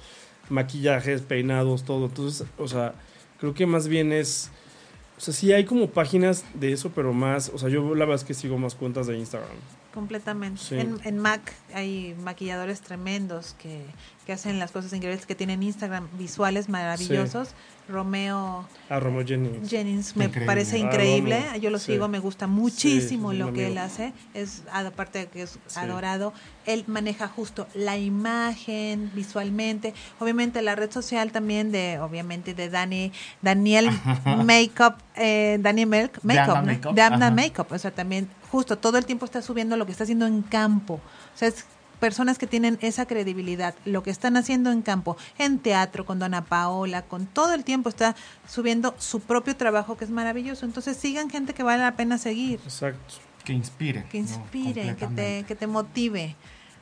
[0.50, 2.06] maquillajes, peinados, todo.
[2.06, 2.94] Entonces, o sea,
[3.40, 4.52] creo que más bien es,
[5.18, 8.22] o sea, sí hay como páginas de eso, pero más, o sea, yo la verdad
[8.22, 9.58] es que sigo más cuentas de Instagram.
[9.98, 10.62] Completamente.
[10.62, 10.76] Sí.
[10.76, 11.42] En, en Mac
[11.74, 13.82] hay maquilladores tremendos que,
[14.28, 17.56] que hacen las cosas increíbles, que tienen Instagram visuales maravillosos.
[17.90, 19.70] Romeo A Romo Jennings.
[19.70, 20.46] Jennings me Increíble.
[20.46, 21.42] parece Ah, increíble.
[21.62, 21.94] Yo lo sí.
[21.94, 24.14] sigo, me gusta muchísimo lo que él hace.
[24.34, 26.34] Es aparte de que es adorado.
[26.66, 29.94] Él maneja justo la imagen visualmente.
[30.20, 33.90] Obviamente la red social también de, obviamente de Dani, Daniel
[34.46, 35.88] Makeup, eh, Daniel
[36.24, 36.74] Makeup, Amna ¿no?
[36.74, 37.36] Makeup, de Amna ajá.
[37.36, 37.72] Makeup.
[37.72, 40.96] O sea, también justo todo el tiempo está subiendo lo que está haciendo en campo.
[40.96, 41.66] O sea, es
[42.00, 46.46] personas que tienen esa credibilidad, lo que están haciendo en campo, en teatro, con Dona
[46.46, 48.16] Paola, con todo el tiempo está
[48.48, 50.66] subiendo su propio trabajo que es maravilloso.
[50.66, 53.16] Entonces sigan gente que vale la pena seguir, Exacto.
[53.44, 54.06] Que inspire.
[54.10, 54.28] que ¿no?
[54.28, 56.36] inspire, que te, que te motive.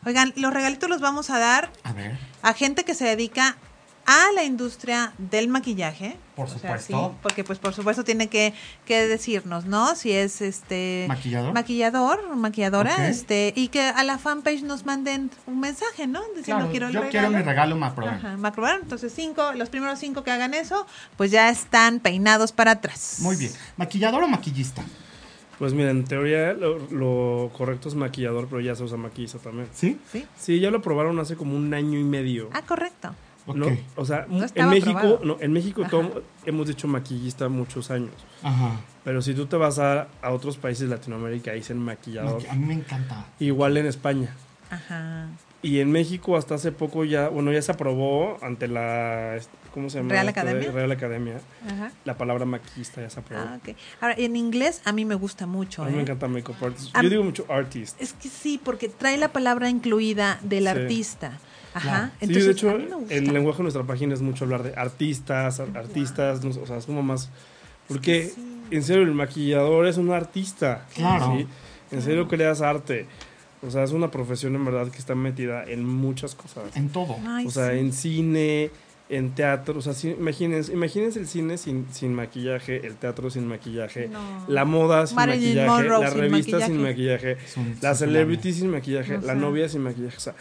[0.05, 3.57] Oigan, los regalitos los vamos a dar A ver, a gente que se dedica
[4.05, 6.17] a la industria del maquillaje.
[6.35, 7.09] Por O sea, supuesto.
[7.11, 8.53] sí, porque pues por supuesto tiene que,
[8.85, 9.95] que decirnos, ¿no?
[9.95, 11.53] Si es este maquillador.
[11.53, 16.21] maquillador, maquilladora, este, y que a la fanpage nos manden un mensaje, ¿no?
[16.35, 17.11] Diciendo Claro, quiero el yo regalo.
[17.11, 18.13] quiero mi regalo Maproven.
[18.15, 18.79] Ajá, Macrobar.
[18.81, 20.85] Entonces, cinco, los primeros cinco que hagan eso,
[21.17, 23.17] pues ya están peinados para atrás.
[23.21, 23.51] Muy bien.
[23.77, 24.83] ¿Maquillador o maquillista?
[25.57, 29.69] Pues mira, en teoría lo, lo correcto es maquillador, pero ya se usa maquillista también.
[29.73, 29.97] ¿Sí?
[30.11, 30.25] ¿Sí?
[30.37, 32.49] Sí, ya lo probaron hace como un año y medio.
[32.51, 33.15] Ah, correcto.
[33.47, 33.55] Ok.
[33.57, 33.67] ¿no?
[33.95, 35.83] O sea, No en México, no, en México
[36.45, 38.13] hemos dicho maquillista muchos años.
[38.43, 38.79] Ajá.
[39.03, 42.41] Pero si tú te vas a, a otros países de Latinoamérica, dicen maquillador.
[42.41, 43.25] Maqui- A mí me encanta.
[43.39, 44.35] Igual en España.
[44.69, 45.27] Ajá.
[45.61, 49.37] Y en México hasta hace poco ya, bueno, ya se aprobó ante la,
[49.73, 50.11] ¿cómo se llama?
[50.11, 50.71] ¿Real esto de- Academia?
[50.71, 51.41] Real Academia.
[51.67, 51.91] Ajá.
[52.03, 53.41] La palabra maquillista ya se aprobó.
[53.47, 53.75] Ah, ok.
[54.01, 55.81] Ahora, en inglés a mí me gusta mucho.
[55.81, 55.95] a mí ¿eh?
[55.95, 56.95] me encanta makeup artist.
[57.01, 57.99] Yo digo mucho artist.
[57.99, 60.69] Es que sí, porque trae la palabra incluida del Sí.
[60.69, 61.39] artista.
[61.75, 61.89] Ajá.
[61.89, 62.07] Claro.
[62.07, 62.77] Sí, Entonces, de hecho,
[63.09, 66.85] el lenguaje de nuestra página es mucho hablar de artistas, ar- artistas, o sea, es
[66.85, 67.29] como más...
[67.87, 68.41] Porque, Sí.
[68.71, 70.85] en serio, el maquillador es un artista.
[70.95, 71.35] Claro.
[71.37, 71.47] ¿sí?
[71.91, 73.05] En serio, creas arte.
[73.61, 76.75] O sea, es una profesión en verdad que está metida en muchas cosas.
[76.75, 77.15] En todo.
[77.27, 77.77] Ay, O sea, sí.
[77.79, 78.69] en cine,
[79.09, 79.77] en teatro.
[79.79, 84.45] O sea, sí, imagínense, imagínense el cine sin, sin maquillaje, el teatro sin maquillaje, No.
[84.47, 87.37] la moda sin Marilyn maquillaje, Monroe la sin revista sin maquillaje.
[87.57, 90.17] un- la celebrity sin maquillaje, la novia sin maquillaje.
[90.17, 90.35] O sea,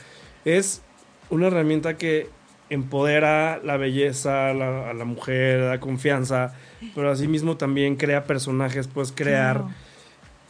[0.46, 0.80] es
[1.34, 2.28] una herramienta que
[2.70, 6.54] empodera la belleza, la- a la mujer, da confianza,
[6.94, 9.70] pero asimismo también crea personajes, puedes crear Claro.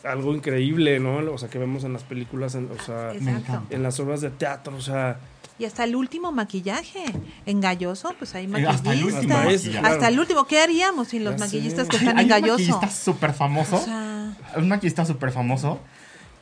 [0.05, 1.17] algo increíble, ¿no?
[1.33, 3.25] O sea, que vemos en las películas, en, o sea, Exacto.
[3.25, 3.75] Me encanta.
[3.75, 5.19] en las obras de teatro, o sea,
[5.57, 7.05] Y hasta el último maquillaje.
[7.47, 8.75] En Galloso, pues hay Eh, maquillistas.
[8.81, 9.35] hasta el último
[9.85, 10.47] hasta, el último.
[10.49, 11.45] ¿Qué haríamos sin los Ya sé.
[11.45, 12.53] maquillistas que están hay en un Galloso?
[12.73, 13.77] maquillista súper famoso.
[13.77, 15.79] O sea, un maquillista súper famoso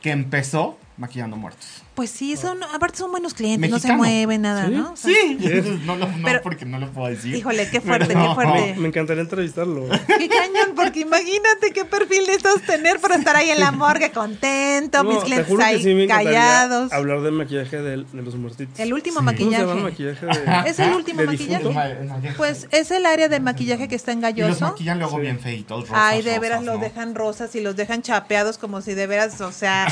[0.01, 1.83] que empezó maquillando muertos.
[1.95, 4.71] pues sí, son, aparte son buenos clientes, no se mueven nada, ¿Sí?
[4.73, 4.91] ¿no?
[4.93, 7.35] O sea, Sí, no, lo, no Pero- porque no lo puedo decir.
[7.35, 8.75] Híjole, qué fuerte, Pero- qué fuerte.
[8.79, 9.87] me encantaría entrevistarlo.
[10.07, 15.03] Qué cañón, porque imagínate qué perfil necesitas tener para estar ahí en la morgue contento,
[15.03, 16.93] No, mis te clientes ahí sí me encantaría callados.
[16.93, 18.79] Hablar del maquillaje del- de, los muertitos.
[18.79, 19.25] El último Sí.
[19.37, 20.25] ¿Cómo se llama el maquillaje.
[20.25, 21.63] maquillaje de, Es el último de maquillaje.
[21.67, 22.37] difunto?
[22.37, 24.65] Pues es el área de maquillaje que está en Y los Galloso.
[24.67, 25.21] maquillan luego Sí.
[25.21, 25.81] bien feitos.
[25.81, 26.81] Rosas, Ay, de veras rosas, los ¿no?
[26.83, 29.87] dejan rosas y los dejan chapeados como si de veras, o sea,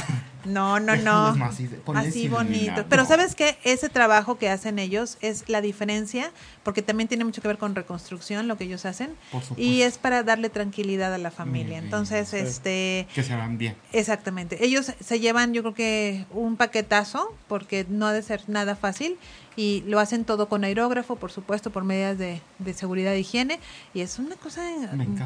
[0.45, 1.35] no, no, no.
[1.35, 1.59] Más
[1.95, 2.85] así bonito.
[2.89, 3.05] Pero.
[3.05, 3.57] ¿sabes qué?
[3.63, 6.31] Ese trabajo que hacen ellos es la diferencia,
[6.63, 9.11] porque también tiene mucho que ver con reconstrucción, lo que ellos hacen.
[9.31, 9.61] Por supuesto.
[9.63, 11.71] Y es para darle tranquilidad a la familia.
[11.79, 13.07] bien, Entonces, este...
[13.15, 13.75] Que se vean bien.
[13.93, 14.63] Exactamente.
[14.65, 19.17] Ellos se llevan, yo creo que un paquetazo, porque no ha de ser nada fácil,
[19.57, 23.59] y lo hacen todo con aerógrafo, por supuesto, por medidas de, de seguridad e higiene,
[23.93, 24.61] y es una cosa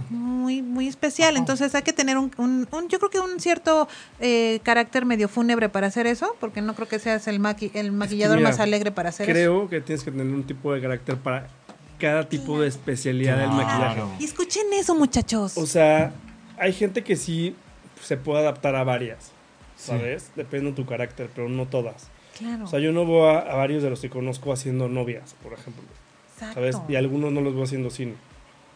[0.10, 1.32] muy muy especial.
[1.36, 1.40] Ajá.
[1.40, 3.88] Entonces hay que tener un, un- un- yo creo que un cierto
[4.20, 7.92] eh, carácter medio fúnebre para hacer eso, porque no creo que seas el, maqui- el
[7.92, 9.34] maquillador mira, más alegre para hacer eso.
[9.34, 11.48] Creo que tienes que tener un tipo de carácter para
[12.00, 14.02] cada tipo de especialidad del maquillaje.
[14.20, 15.58] Y escuchen eso, muchachos.
[15.58, 16.14] O sea,
[16.58, 17.56] hay gente que sí
[18.02, 19.32] se puede adaptar a varias,
[19.76, 20.32] ¿sabes?
[20.36, 22.08] Depende de tu carácter, pero no todas.
[22.38, 22.66] claro.
[22.66, 25.54] O sea, yo no veo a, a varios de los que conozco haciendo novias, por
[25.54, 25.84] ejemplo.
[26.34, 26.54] exacto.
[26.56, 26.78] ¿Sabes?
[26.88, 28.14] Y algunos no los veo haciendo cine.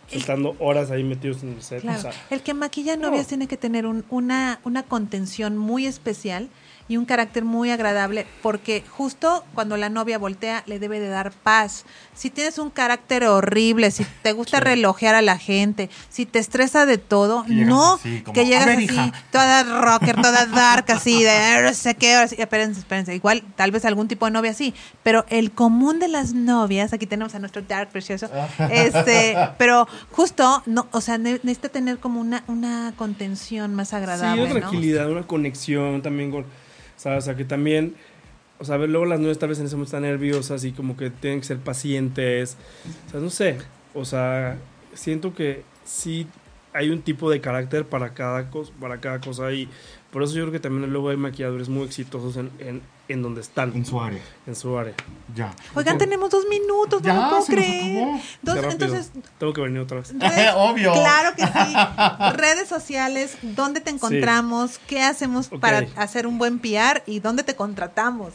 [0.07, 1.81] Sea, estando horas ahí metidos en el set.
[1.81, 3.09] Claro, O sea, el que maquilla no.
[3.09, 6.49] novias tiene que tener un- una, una contención muy especial
[6.89, 11.31] y un carácter muy agradable porque justo cuando la novia voltea le debe de dar
[11.31, 11.85] paz.
[12.15, 16.85] Si tienes un carácter horrible, si te gusta relojear a la gente, si te estresa
[16.85, 19.13] de todo, Que llegas no así, como, que llegas "A ver, así hija".
[19.31, 21.29] toda rocker, toda dark así de
[21.59, 22.35] "Eh, no sé qué, ahora sí".
[22.39, 24.73] espérense, espérense, igual tal vez algún tipo de novia sí,
[25.03, 28.29] pero el común de las novias, aquí tenemos a nuestro dark precioso,
[28.71, 33.95] este, pero justo no, o sea, ne- necesita tener como una una contención más Sí,
[33.95, 34.59] agradable, una ¿no?
[34.59, 36.45] tranquilidad, una conexión también con,
[36.99, 37.23] ¿sabes?
[37.23, 37.95] O sea, que también,
[38.59, 41.09] o sea, luego las nuevas tal vez en ese momento están nerviosas y como que
[41.09, 42.57] tienen que ser pacientes,
[43.07, 43.57] o sea, no sé,
[43.93, 44.57] o sea,
[44.93, 46.27] siento que sí
[46.73, 49.69] hay un tipo de carácter para cada, cosa para cada cosa y
[50.11, 53.73] por eso yo creo que también luego hay maquilladores muy exitosos en, en donde están,
[53.75, 54.21] En su área.
[54.47, 54.93] en su área.
[55.35, 55.51] Ya.
[55.75, 58.07] Oigan, tenemos dos minutos, Ya, no puedo se nos creer.
[58.41, 60.13] Dos- entonces, Tengo que venir otra vez.
[60.17, 60.93] redes- Obvio.
[60.93, 62.33] Claro que sí.
[62.37, 64.79] Redes sociales, ¿dónde te encontramos?
[64.87, 68.33] ¿Qué hacemos para hacer un buen PR y dónde te contratamos?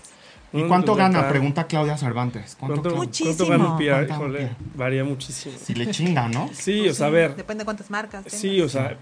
[0.53, 1.29] ¿Y ¿Dónde cuánto gana?
[1.29, 2.57] Pregunta Claudia Cervantes.
[2.59, 3.03] ¿Cuánto, ¿Cuánto, gana?
[3.05, 3.35] Muchísimo.
[3.37, 4.07] ¿Cuánto gana un PR?
[4.07, 4.57] ¿Cuánto Híjole, PR?
[4.77, 5.55] varía muchísimo.
[5.61, 6.49] Si le chinga, ¿no?
[6.53, 8.25] Sí, Pues o sea, a ver, Depende de cuántas marcas.
[8.25, 8.41] tengas.
[8.41, 8.97] Sí, o sea,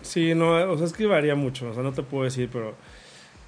[0.00, 2.74] sí, no, o sea, es que varía mucho, o sea, no te puedo decir, pero,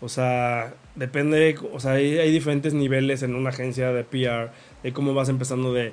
[0.00, 4.50] o sea, depende, o sea, hay, hay diferentes niveles en una agencia de PR,
[4.82, 5.92] de cómo vas empezando de,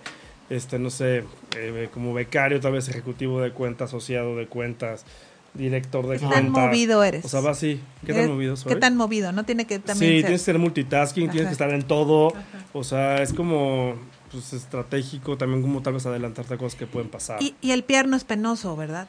[0.49, 1.24] este, no sé,
[1.58, 5.06] eh, como becario, tal vez ejecutivo de cuentas, asociado de cuentas,
[5.53, 6.53] director de ¿Qué cuentas.
[6.53, 7.24] tan movido eres?
[7.26, 8.74] O sea, va así, ¿qué tan Eres- movido soy?
[8.74, 9.32] ¿Qué tan movido?
[9.32, 10.22] No tiene que Sí, también ser.
[10.26, 12.34] tienes que ser multitasking, tienes que estar en todo,
[12.74, 13.95] o sea, es como,
[14.32, 17.41] pues, estratégico, también como tal vez adelantarte a cosas que pueden pasar.
[17.41, 19.08] Y, y el PR no es penoso, ¿verdad?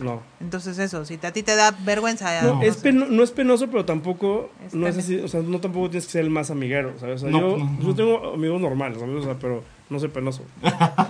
[0.00, 0.22] No.
[0.40, 2.42] Entonces eso, si a ti te da vergüenza...
[2.42, 5.40] No, no es peno- no es penoso, pero tampoco Es no es así, o sea,
[5.42, 7.22] no tampoco tienes que ser el más amiguero, ¿sabes?
[7.22, 7.80] O sea, No, yo, no, no.
[7.80, 9.16] yo tengo amigos normales, ¿sabes?
[9.16, 10.42] O sea, pero no soy penoso.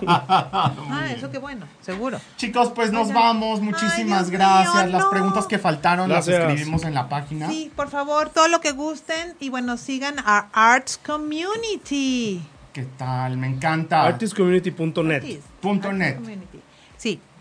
[0.05, 2.19] Ah, eso qué bueno, seguro.
[2.37, 3.61] Chicos, pues nos vamos.
[3.61, 4.83] Muchísimas Ay, gracias.
[4.85, 5.09] mío, Las no.
[5.09, 6.39] preguntas que faltaron Gracias.
[6.39, 7.49] las escribimos en la página.
[7.49, 12.41] Sí, por favor, todo lo que gusten y bueno, sigan a Arts Community.
[12.73, 13.37] ¿Qué tal?
[13.37, 14.03] Me encanta.
[14.03, 15.15] Artistcommunity.net.
[15.15, 15.43] Artist.
[15.61, 16.52] Sí,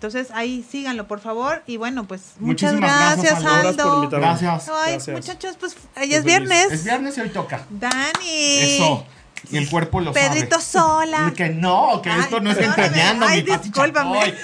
[0.02, 1.62] entonces ahí síganlo, por favor.
[1.64, 4.00] Y bueno, pues muchas Muchísimas gracias, gracias, Aldo.
[4.10, 4.20] Gracias por.
[4.20, 4.68] Gracias.
[4.68, 5.16] Ay, Gracias.
[5.16, 6.72] muchachos, pues ya es viernes.
[6.72, 7.64] Es viernes y hoy toca.
[7.70, 8.58] Dani.
[8.58, 9.06] Eso.
[9.50, 11.06] Y el cuerpo lo Pedrito sabe.
[11.06, 11.32] Sola.
[11.36, 14.34] Que no, que Ay, esto no es entrañando, Ay, discúlpame.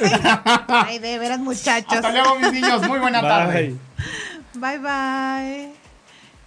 [0.69, 1.93] Ay, de veras, muchachos.
[1.93, 2.87] Hasta luego, mis niños.
[2.87, 3.75] Muy buena tarde.
[4.55, 5.78] Bye, bye.